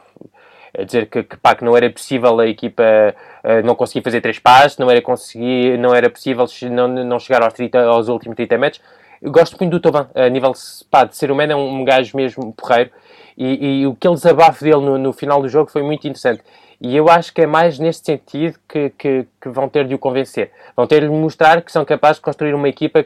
[0.77, 4.21] a dizer que, que, pá, que não era possível a equipa uh, não conseguir fazer
[4.21, 8.35] três passos, não era, conseguir, não era possível não, não chegar aos, 30, aos últimos
[8.35, 8.81] 30 metros.
[9.21, 10.53] Eu gosto muito do Tovan, a nível
[10.89, 12.91] pá, de ser humano, é um, um gajo mesmo porreiro.
[13.37, 16.41] E, e o que ele desabafo dele no, no, final do jogo foi muito interessante.
[16.81, 19.99] E eu acho que é mais neste sentido que, que, que vão ter de o
[19.99, 20.51] convencer.
[20.75, 23.05] Vão ter de mostrar que são capazes de construir uma equipa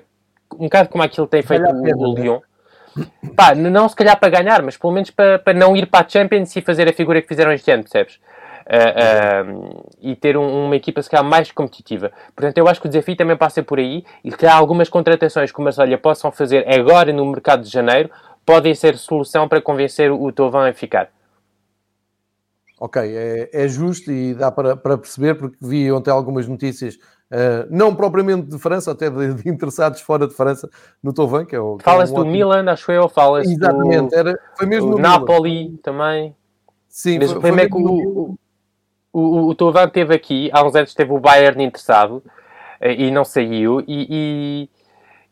[0.59, 2.39] um bocado como aquilo tem feito o, o Lyon.
[3.35, 6.09] Pá, não se calhar para ganhar, mas pelo menos para, para não ir para a
[6.09, 8.19] Champions e fazer a figura que fizeram este ano, percebes?
[8.65, 12.11] Uh, uh, e ter um, uma equipa se calhar mais competitiva.
[12.35, 15.51] Portanto, eu acho que o desafio também passa por aí e que há algumas contratações
[15.51, 18.09] que o Marselha possam fazer agora no mercado de janeiro
[18.45, 21.09] podem ser solução para convencer o Tovan a ficar.
[22.83, 26.99] Ok, é, é justo e dá para, para perceber, porque vi ontem algumas notícias
[27.31, 30.69] Uh, não propriamente de França, até de, de, interessados fora de França,
[31.01, 31.79] no Tovan, que é o.
[31.79, 32.31] Fala-se é um do ótimo...
[32.31, 35.77] Milan, acho eu, fala-se Exatamente, do, era, foi mesmo o Napoli Milan.
[35.81, 36.35] também.
[36.87, 38.37] Sim, Mas foi, o problema é que o,
[39.11, 42.23] o, o, Tovan teve aqui, há uns anos teve o Bayern interessado uh,
[42.85, 44.69] e não saiu, e,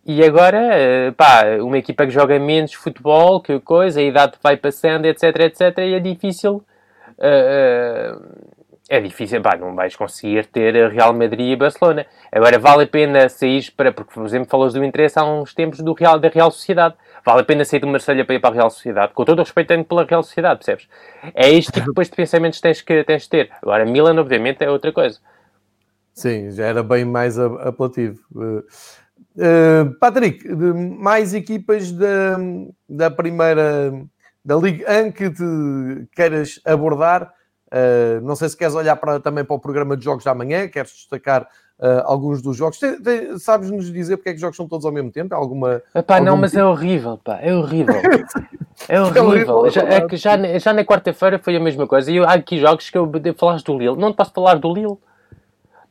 [0.06, 0.72] e, e, agora,
[1.10, 5.24] uh, pá, uma equipa que joga menos futebol, que coisa, a idade vai passando, etc,
[5.42, 6.64] etc, e é difícil.
[7.22, 8.52] Uh,
[8.90, 12.06] é difícil, pá, não vais conseguir ter Real Madrid e Barcelona.
[12.30, 15.80] Agora, vale a pena sair para, porque, por exemplo, falas do interesse há uns tempos
[15.80, 16.96] do Real, da Real Sociedade.
[17.24, 19.44] Vale a pena sair do Marselha para ir para a Real Sociedade, com todo o
[19.44, 20.90] respeito tenho pela Real Sociedade, percebes?
[21.34, 23.50] É este tipo depois de pensamentos que tens que tens de ter.
[23.62, 25.20] Agora, Milan, obviamente, é outra coisa.
[26.14, 28.20] Sim, já era bem mais apelativo.
[28.34, 32.38] Uh, Patrick, mais equipas da,
[32.90, 33.94] da primeira
[34.44, 37.34] da Liga 1 que te queiras abordar
[37.72, 40.68] Uh, não sei se queres olhar para, também para o programa de jogos de amanhã,
[40.68, 41.44] queres destacar
[41.80, 42.78] uh, alguns dos jogos.
[43.40, 45.34] Sabes-nos dizer porque é que os jogos são todos ao mesmo tempo?
[45.34, 46.26] Alguma, Epá, algum...
[46.26, 47.96] não, mas é horrível, pá, é horrível.
[48.90, 49.22] É, é horrível.
[49.22, 52.10] É, horrível, já, é que já, já na quarta-feira foi a mesma coisa.
[52.10, 53.96] E eu, há aqui jogos que eu falaste do Lille.
[53.96, 54.98] Não te posso falar do Lille.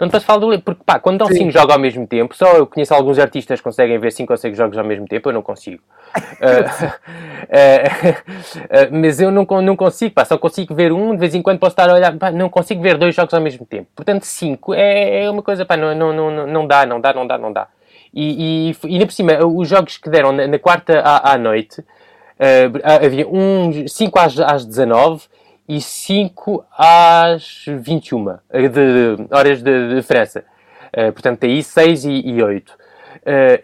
[0.00, 0.62] Não te posso falar do Lille.
[0.62, 3.64] Porque, pá, quando dão 5 jogos ao mesmo tempo, só eu conheço alguns artistas que
[3.64, 5.82] conseguem ver 5 ou 6 jogos ao mesmo tempo, eu não consigo.
[6.16, 6.16] uh,
[8.64, 11.58] uh, mas eu não, não consigo, pá, só consigo ver um, de vez em quando
[11.58, 13.88] posso estar a olhar, pá, não consigo ver dois jogos ao mesmo tempo.
[13.94, 17.26] Portanto, cinco é, é uma coisa, pá, não, não, não, não dá, não dá, não
[17.26, 17.68] dá, não dá.
[18.12, 21.38] E, e, e ainda por cima, os jogos que deram na, na quarta à, à
[21.38, 25.28] noite, uh, havia um, 5 às, às 19
[25.70, 30.44] e 5 às 21 de, de horas de, de diferença.
[30.88, 32.70] Uh, portanto, aí 6 e, e 8.
[32.70, 32.76] Uh,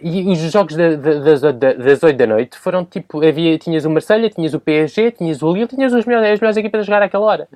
[0.00, 4.54] e os jogos das, das 8 da noite foram tipo: havia, tinhas o Marselha, tinhas
[4.54, 7.48] o PSG, tinhas o Lille, tinhas os melhores, as melhores equipas a jogar àquela hora.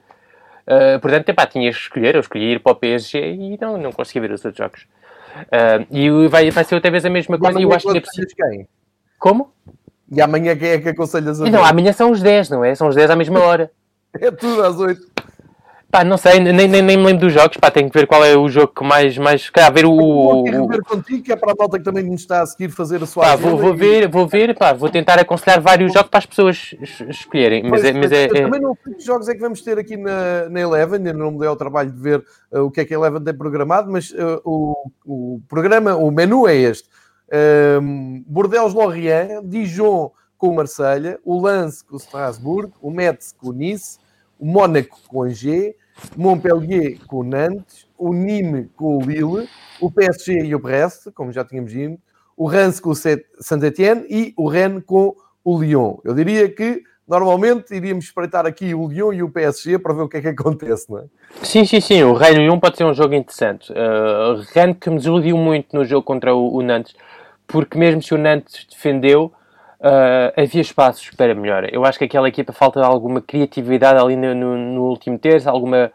[0.67, 2.17] Uh, portanto, epá, tinhas que escolher.
[2.17, 4.83] Eu escolhi ir para o PSG e não, não consegui ver os outros jogos.
[5.43, 7.61] Uh, e vai, vai ser outra vez a mesma coisa.
[7.61, 8.35] E eu acho que é preciso.
[8.35, 8.67] Quem?
[9.17, 9.53] Como?
[10.11, 12.75] E amanhã quem é que aconselhas a Não, amanhã são os 10, não é?
[12.75, 13.71] São os 10 à mesma hora.
[14.15, 15.11] É tudo às 8.
[15.91, 18.25] Pá, não sei, nem, nem, nem me lembro dos jogos, pá, tenho que ver qual
[18.25, 19.97] é o jogo que mais, mais, calhar, ver o...
[19.97, 22.69] Vou aqui rever contigo, que é para a malta que também nos está a seguir
[22.69, 26.09] fazer a sua pá, vou, vou ver, vou ver, pá, vou tentar aconselhar vários jogos
[26.09, 26.77] para as pessoas
[27.09, 28.29] escolherem, mas, é, mas é, é...
[28.29, 31.33] Também não sei que jogos é que vamos ter aqui na, na Eleven, ainda não
[31.33, 33.91] me dei ao trabalho de ver uh, o que é que a Eleven tem programado,
[33.91, 36.89] mas uh, o, o programa, o menu é este.
[37.83, 43.53] Um, Bordeaux-Lorient, Dijon com o Marselha, o Lance com o Strasbourg, o Metz com o
[43.53, 43.99] Nice,
[44.39, 45.75] o Mónaco com o Angers,
[46.17, 49.47] Montpellier com o Nantes, o Nîmes com o Lille,
[49.79, 51.99] o PSG e o Brest, como já tínhamos dito,
[52.35, 55.15] o Reims com o Saint-Etienne e o Rennes com
[55.45, 55.99] o Lyon.
[56.03, 60.09] Eu diria que normalmente iríamos espreitar aqui o Lyon e o PSG para ver o
[60.09, 61.05] que é que acontece, não é?
[61.43, 62.03] Sim, sim, sim.
[62.03, 63.71] O Rennes Lyon pode ser um jogo interessante.
[63.71, 66.95] Uh, Rennes que me desiludiu muito no jogo contra o, o Nantes,
[67.47, 69.31] porque mesmo se o Nantes defendeu,
[69.81, 71.67] Uh, havia espaços para melhor.
[71.73, 75.91] Eu acho que aquela equipa falta alguma criatividade ali no, no, no último terço, alguma,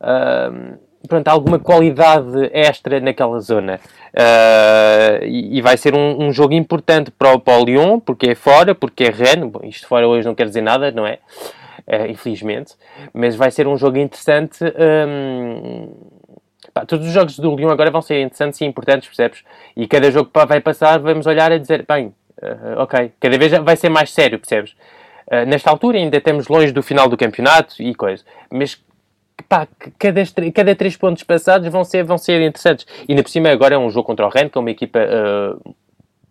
[0.00, 0.78] uh,
[1.08, 3.80] pronto, alguma qualidade extra naquela zona.
[4.14, 8.30] Uh, e, e, vai ser um, um, jogo importante para o, para o Lyon, porque
[8.30, 9.50] é fora, porque é Rennes.
[9.50, 11.18] Bom, isto fora hoje não quer dizer nada, não é?
[12.08, 12.74] infelizmente.
[13.12, 14.64] Mas vai ser um jogo interessante.
[14.64, 15.92] Um,
[16.72, 19.44] Pá, todos os jogos do Lyon agora vão ser interessantes e importantes, percebes?
[19.76, 22.12] E cada jogo que vai passar, vamos olhar a dizer, bem,
[22.42, 24.72] uh, ok, cada vez vai ser mais sério, percebes?
[25.26, 28.80] Uh, nesta altura ainda estamos longe do final do campeonato e coisa, mas
[29.48, 29.66] pá,
[29.98, 30.22] cada,
[30.54, 32.86] cada três pontos passados vão ser, vão ser interessantes.
[33.08, 34.98] E ainda por cima agora é um jogo contra o Rennes, que é uma equipa
[35.00, 35.74] uh,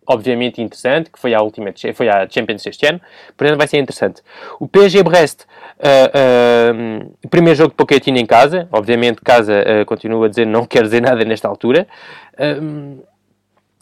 [0.06, 3.00] obviamente interessante, que foi a última, foi a Champions este ano,
[3.36, 4.22] portanto vai ser interessante.
[4.60, 10.26] O PSG Brest, uh, uh, primeiro jogo de Pochettino em casa, obviamente casa uh, continua
[10.26, 11.86] a dizer não quer dizer nada nesta altura,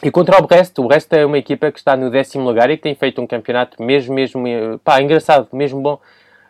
[0.02, 2.76] e contra o Brest, o Brest é uma equipa que está no décimo lugar e
[2.76, 4.42] que tem feito um campeonato mesmo, mesmo,
[4.82, 5.94] pá, engraçado, mesmo bom.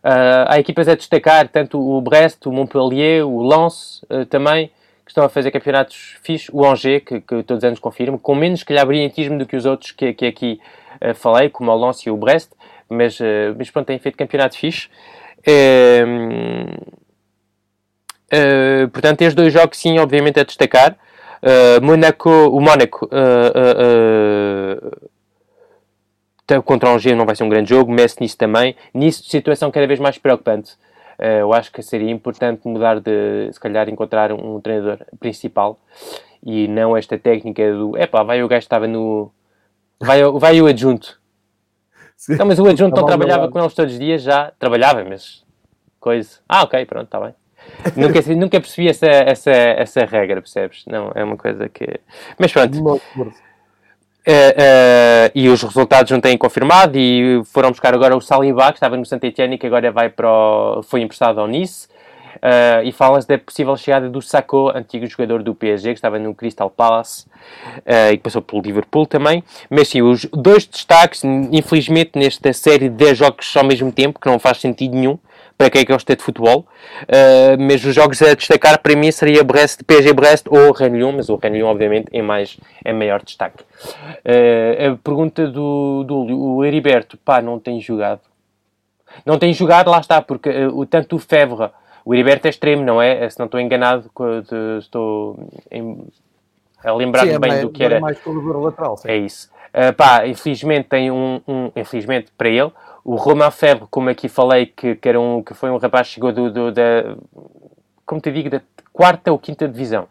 [0.03, 4.68] Uh, há equipas a destacar, tanto o Brest, o Montpellier, o Lens uh, também,
[5.05, 6.48] que estão a fazer campeonatos fixos.
[6.53, 9.92] O Angers, que, que todos os anos confirmo, com menos, brilhantismo do que os outros
[9.92, 10.59] que, que aqui
[11.03, 12.50] uh, falei, como o Lens e o Brest,
[12.88, 13.18] mas,
[13.57, 14.90] mas pronto, têm feito campeonatos fixos.
[18.92, 20.96] portanto, estes dois jogos, sim, obviamente, a destacar.
[21.43, 23.11] Uh, Monaco, o Mónaco uh,
[26.47, 28.76] uh, contra o Angers não vai ser um grande jogo, Messi nisso também.
[28.95, 30.76] Nisso, situação cada vez mais preocupante.
[31.18, 35.80] eu acho que seria importante mudar de, se calhar, encontrar um treinador principal
[36.45, 39.32] e não esta técnica do epá, vai o gajo estava no.
[39.99, 41.20] Vai, vai o adjunto.
[42.16, 42.36] Sim.
[42.36, 45.43] Não, mas o adjunto não trabalhava com eles todos os dias, já trabalhava, mas
[45.99, 46.38] coisa.
[46.49, 47.34] Ah, ok, pronto, está bem
[47.97, 50.85] nunca, nunca percebi essa, essa, essa regra, percebes?
[50.87, 52.01] Não, é uma coisa que.
[52.39, 53.01] Mas pronto.
[54.25, 58.77] Uh, uh, e os resultados não têm confirmado e foram buscar agora o Saliba, que
[58.77, 61.89] estava no Saint Etienne e que agora vai para o, foi emprestado ao Nice.
[62.37, 66.35] Uh, e fala-se da possível chegada do Sacco, antigo jogador do PSG, que estava no
[66.35, 67.27] Crystal Palace
[68.11, 69.45] e que passou pelo Liverpool também.
[69.69, 74.27] Mas sim, os dois destaques, infelizmente, nesta série de 10 jogos ao mesmo tempo, que
[74.29, 75.19] não faz sentido nenhum,
[75.63, 76.67] para quem gosta de futebol.
[77.03, 81.29] Uh, mas os jogos a destacar para mim seria Brest, PSG Brest ou Rennes mas
[81.29, 83.63] o Rennes obviamente é mais é maior destaque.
[83.63, 88.21] Uh, a pergunta do, do o Heriberto, pá, não tem jogado.
[89.25, 91.71] Não tem jogado, lá está, porque uh, o tanto o Fevre,
[92.05, 93.29] o Heriberto é extremo, não é?
[93.31, 94.11] Se não estou enganado,
[94.49, 96.05] de, estou em,
[96.83, 98.01] a lembrar-me bem mais, do que era.
[98.01, 99.09] Mais lateral, sim.
[99.09, 99.49] É isso.
[99.69, 102.73] Uh, pá, infelizmente tem um, um, infelizmente para ele,
[103.05, 106.14] o Romain Febre, como aqui falei, que, que, era um, que foi um rapaz que
[106.14, 107.16] chegou do, do, da,
[108.07, 108.61] como te digo, da
[108.92, 110.07] quarta ou quinta divisão.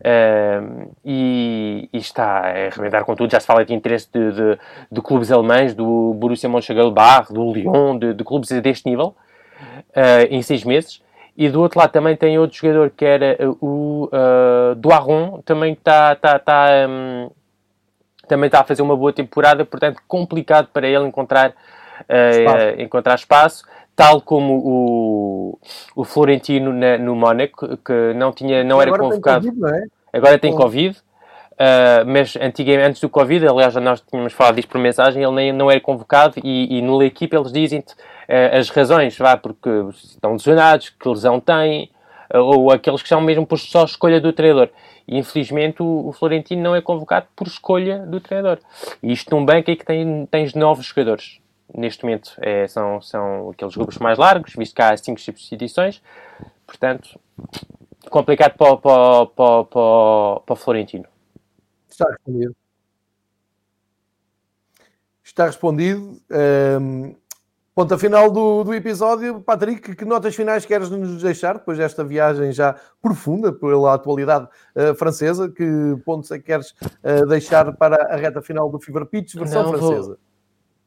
[0.00, 3.30] Uh, e, e, está a arrebentar com tudo.
[3.30, 4.58] Já se fala de interesse de, de,
[4.90, 9.14] de clubes alemães, do Borussia Mönchengladbach, do Lyon, de, de clubes deste nível,
[9.90, 11.02] uh, em seis meses.
[11.36, 16.12] E do outro lado também tem outro jogador que era o uh, Doiron, também está,
[16.12, 17.30] está, está, um,
[18.28, 21.52] também está a fazer uma boa temporada, portanto complicado para ele encontrar
[22.02, 23.64] uh, encontrar espaço,
[23.94, 25.58] tal como o,
[25.94, 29.44] o Florentino na, no Mónaco, que não, tinha, não era convocado.
[29.44, 29.86] Tem COVID, não é?
[30.12, 30.98] Agora tem Covid.
[31.54, 35.32] Uh, mas antigamente, antes do Covid, aliás, já nós tínhamos falado disto por mensagem, ele
[35.32, 39.70] nem, não era convocado e, e no equipe eles dizem-te uh, as razões, vá, porque
[39.92, 41.90] estão lesionados, que lesão têm,
[42.34, 44.68] uh, ou aqueles que são mesmo por só escolha do treinador.
[45.06, 48.58] E infelizmente o, o, Florentino não é convocado por escolha do treinador.
[49.00, 51.38] E isto num banco é que tem, tens novos jogadores
[51.72, 56.02] neste momento é, são, são aqueles grupos mais largos, visto que há 5 substituições,
[56.66, 57.18] portanto,
[58.10, 61.06] complicado para, para, para, para, para o Florentino.
[61.88, 62.56] Está respondido.
[65.22, 66.20] Está respondido.
[66.80, 67.14] Um,
[67.74, 69.40] ponta final do, do episódio.
[69.40, 74.94] Patrick, que notas finais queres nos deixar depois desta viagem já profunda pela atualidade uh,
[74.94, 75.48] francesa?
[75.50, 79.62] Que pontos é que queres uh, deixar para a reta final do Fever Pitch, versão
[79.62, 80.08] Não, francesa?
[80.08, 80.33] Vou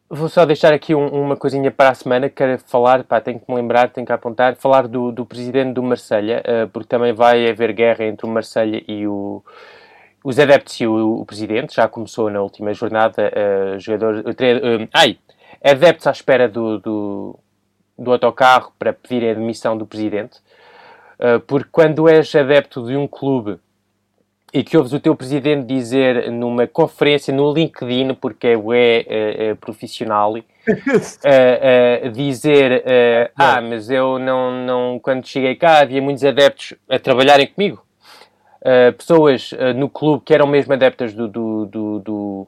[0.09, 3.41] Vou só deixar aqui um, uma coisinha para a semana que quero falar, pá, tenho
[3.41, 7.11] que me lembrar, tenho que apontar, falar do, do presidente do Marselha, uh, porque também
[7.11, 9.43] vai haver guerra entre o Marselha e o,
[10.23, 13.29] os adeptos e o, o presidente, já começou na última jornada,
[13.75, 15.17] uh, jogador, uh, ai,
[15.61, 17.39] adeptos à espera do, do,
[17.99, 20.39] do autocarro para pedir a admissão do presidente,
[21.47, 23.59] porque quando és adepto de um clube
[24.53, 29.55] e que ouves o teu presidente dizer numa conferência no LinkedIn, porque é, é, é
[29.55, 36.23] profissional, uh, uh, dizer uh, ah, mas eu não, não, quando cheguei cá havia muitos
[36.23, 37.83] adeptos a trabalharem comigo.
[38.97, 42.47] pessoas no clube que eram mesmo adeptas do, do, do, do,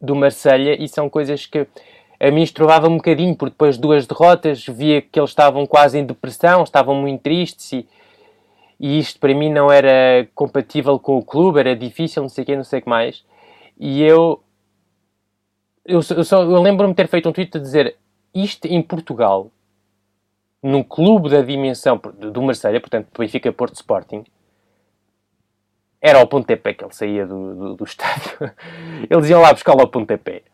[0.00, 1.66] do Marselha e são coisas que
[2.18, 5.98] a mim estrovava um bocadinho, porque depois de duas derrotas via que eles estavam quase
[5.98, 7.86] em depressão, estavam muito tristes e
[8.78, 12.46] e isto para mim não era compatível com o clube, era difícil, não sei o
[12.46, 13.24] quê, não sei o que mais.
[13.78, 14.42] E eu,
[15.84, 17.96] eu, eu, só, eu lembro-me de ter feito um tweet a dizer
[18.34, 19.50] isto em Portugal,
[20.62, 24.24] num clube da dimensão do Marselha, portanto Benfica Porto Sporting,
[26.00, 28.52] era ao pontapé que ele saía do, do, do estádio.
[29.08, 30.42] Eles iam lá buscar ao pontapé.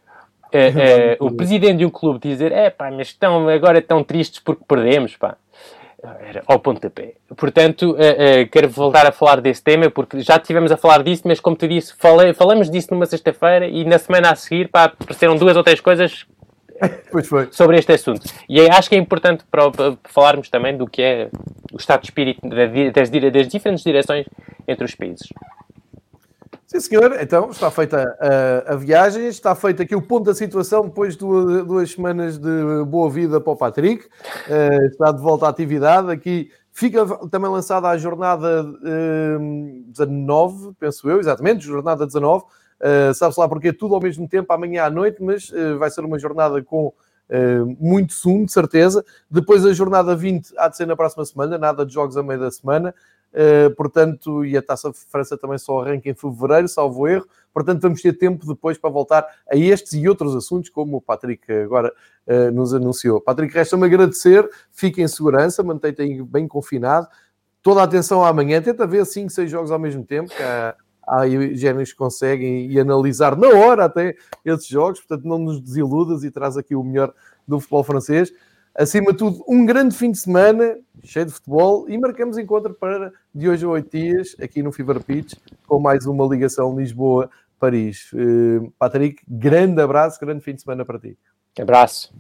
[0.53, 4.39] Uh, uh, o presidente de um clube dizer: é pá, mas estão agora tão tristes
[4.39, 5.39] porque perdemos, pá.
[6.21, 7.15] Era ao pontapé.
[7.37, 11.23] Portanto, uh, uh, quero voltar a falar desse tema, porque já tivemos a falar disso,
[11.27, 14.85] mas como te disse, falei, falamos disso numa sexta-feira e na semana a seguir pá,
[14.85, 16.27] apareceram duas ou três coisas
[17.53, 18.23] sobre este assunto.
[18.49, 21.31] E acho que é importante para, para, falarmos também do que é
[21.73, 24.27] o estado de espírito das, das diferentes direções
[24.67, 25.29] entre os países.
[26.73, 27.21] Sim, senhor.
[27.21, 31.19] Então, está feita a, a, viagem, está feito aqui o ponto da situação depois de
[31.19, 32.49] duas, duas semanas de
[32.87, 34.07] boa vida para o Patrick.
[34.07, 36.11] Uh, está de volta à atividade.
[36.11, 42.43] Aqui fica também lançada a jornada uh, 19, penso eu, exatamente, jornada 19.
[42.43, 45.91] Uh, Sabe-se lá porque é tudo ao mesmo tempo, amanhã à noite, mas uh, vai
[45.91, 46.91] ser uma jornada com
[47.79, 49.03] muito sumo, de certeza.
[49.31, 52.39] Depois a jornada 20 há de ser na próxima semana, nada de jogos a meio
[52.39, 52.95] da semana.
[53.33, 57.27] Uh, portanto, e a Taça de França também só arranca em fevereiro, salvo erro.
[57.53, 61.51] Portanto, vamos ter tempo depois para voltar a estes e outros assuntos, como o Patrick
[61.51, 61.93] agora
[62.27, 63.21] uh, nos anunciou.
[63.21, 67.09] Patrick, resta-me agradecer, fique em segurança, mantém-te aí bem confinado.
[67.63, 70.75] Toda a atenção amanhã, tenta ver 5, 6 jogos ao mesmo tempo, que há,
[71.07, 74.15] há géneros que conseguem e analisar na hora até
[74.45, 77.15] esses jogos, portanto, não nos desiludas e traz aqui o melhor
[77.47, 78.33] do futebol francês.
[78.75, 83.13] Acima de tudo, um grande fim de semana, cheio de futebol, e marcamos encontro para
[83.35, 85.35] de hoje a oito dias, aqui no Fever Pitch,
[85.67, 88.11] com mais uma ligação Lisboa-Paris.
[88.13, 91.19] Uh, Patrick, grande abraço, grande fim de semana para ti.
[91.61, 92.15] Abraço.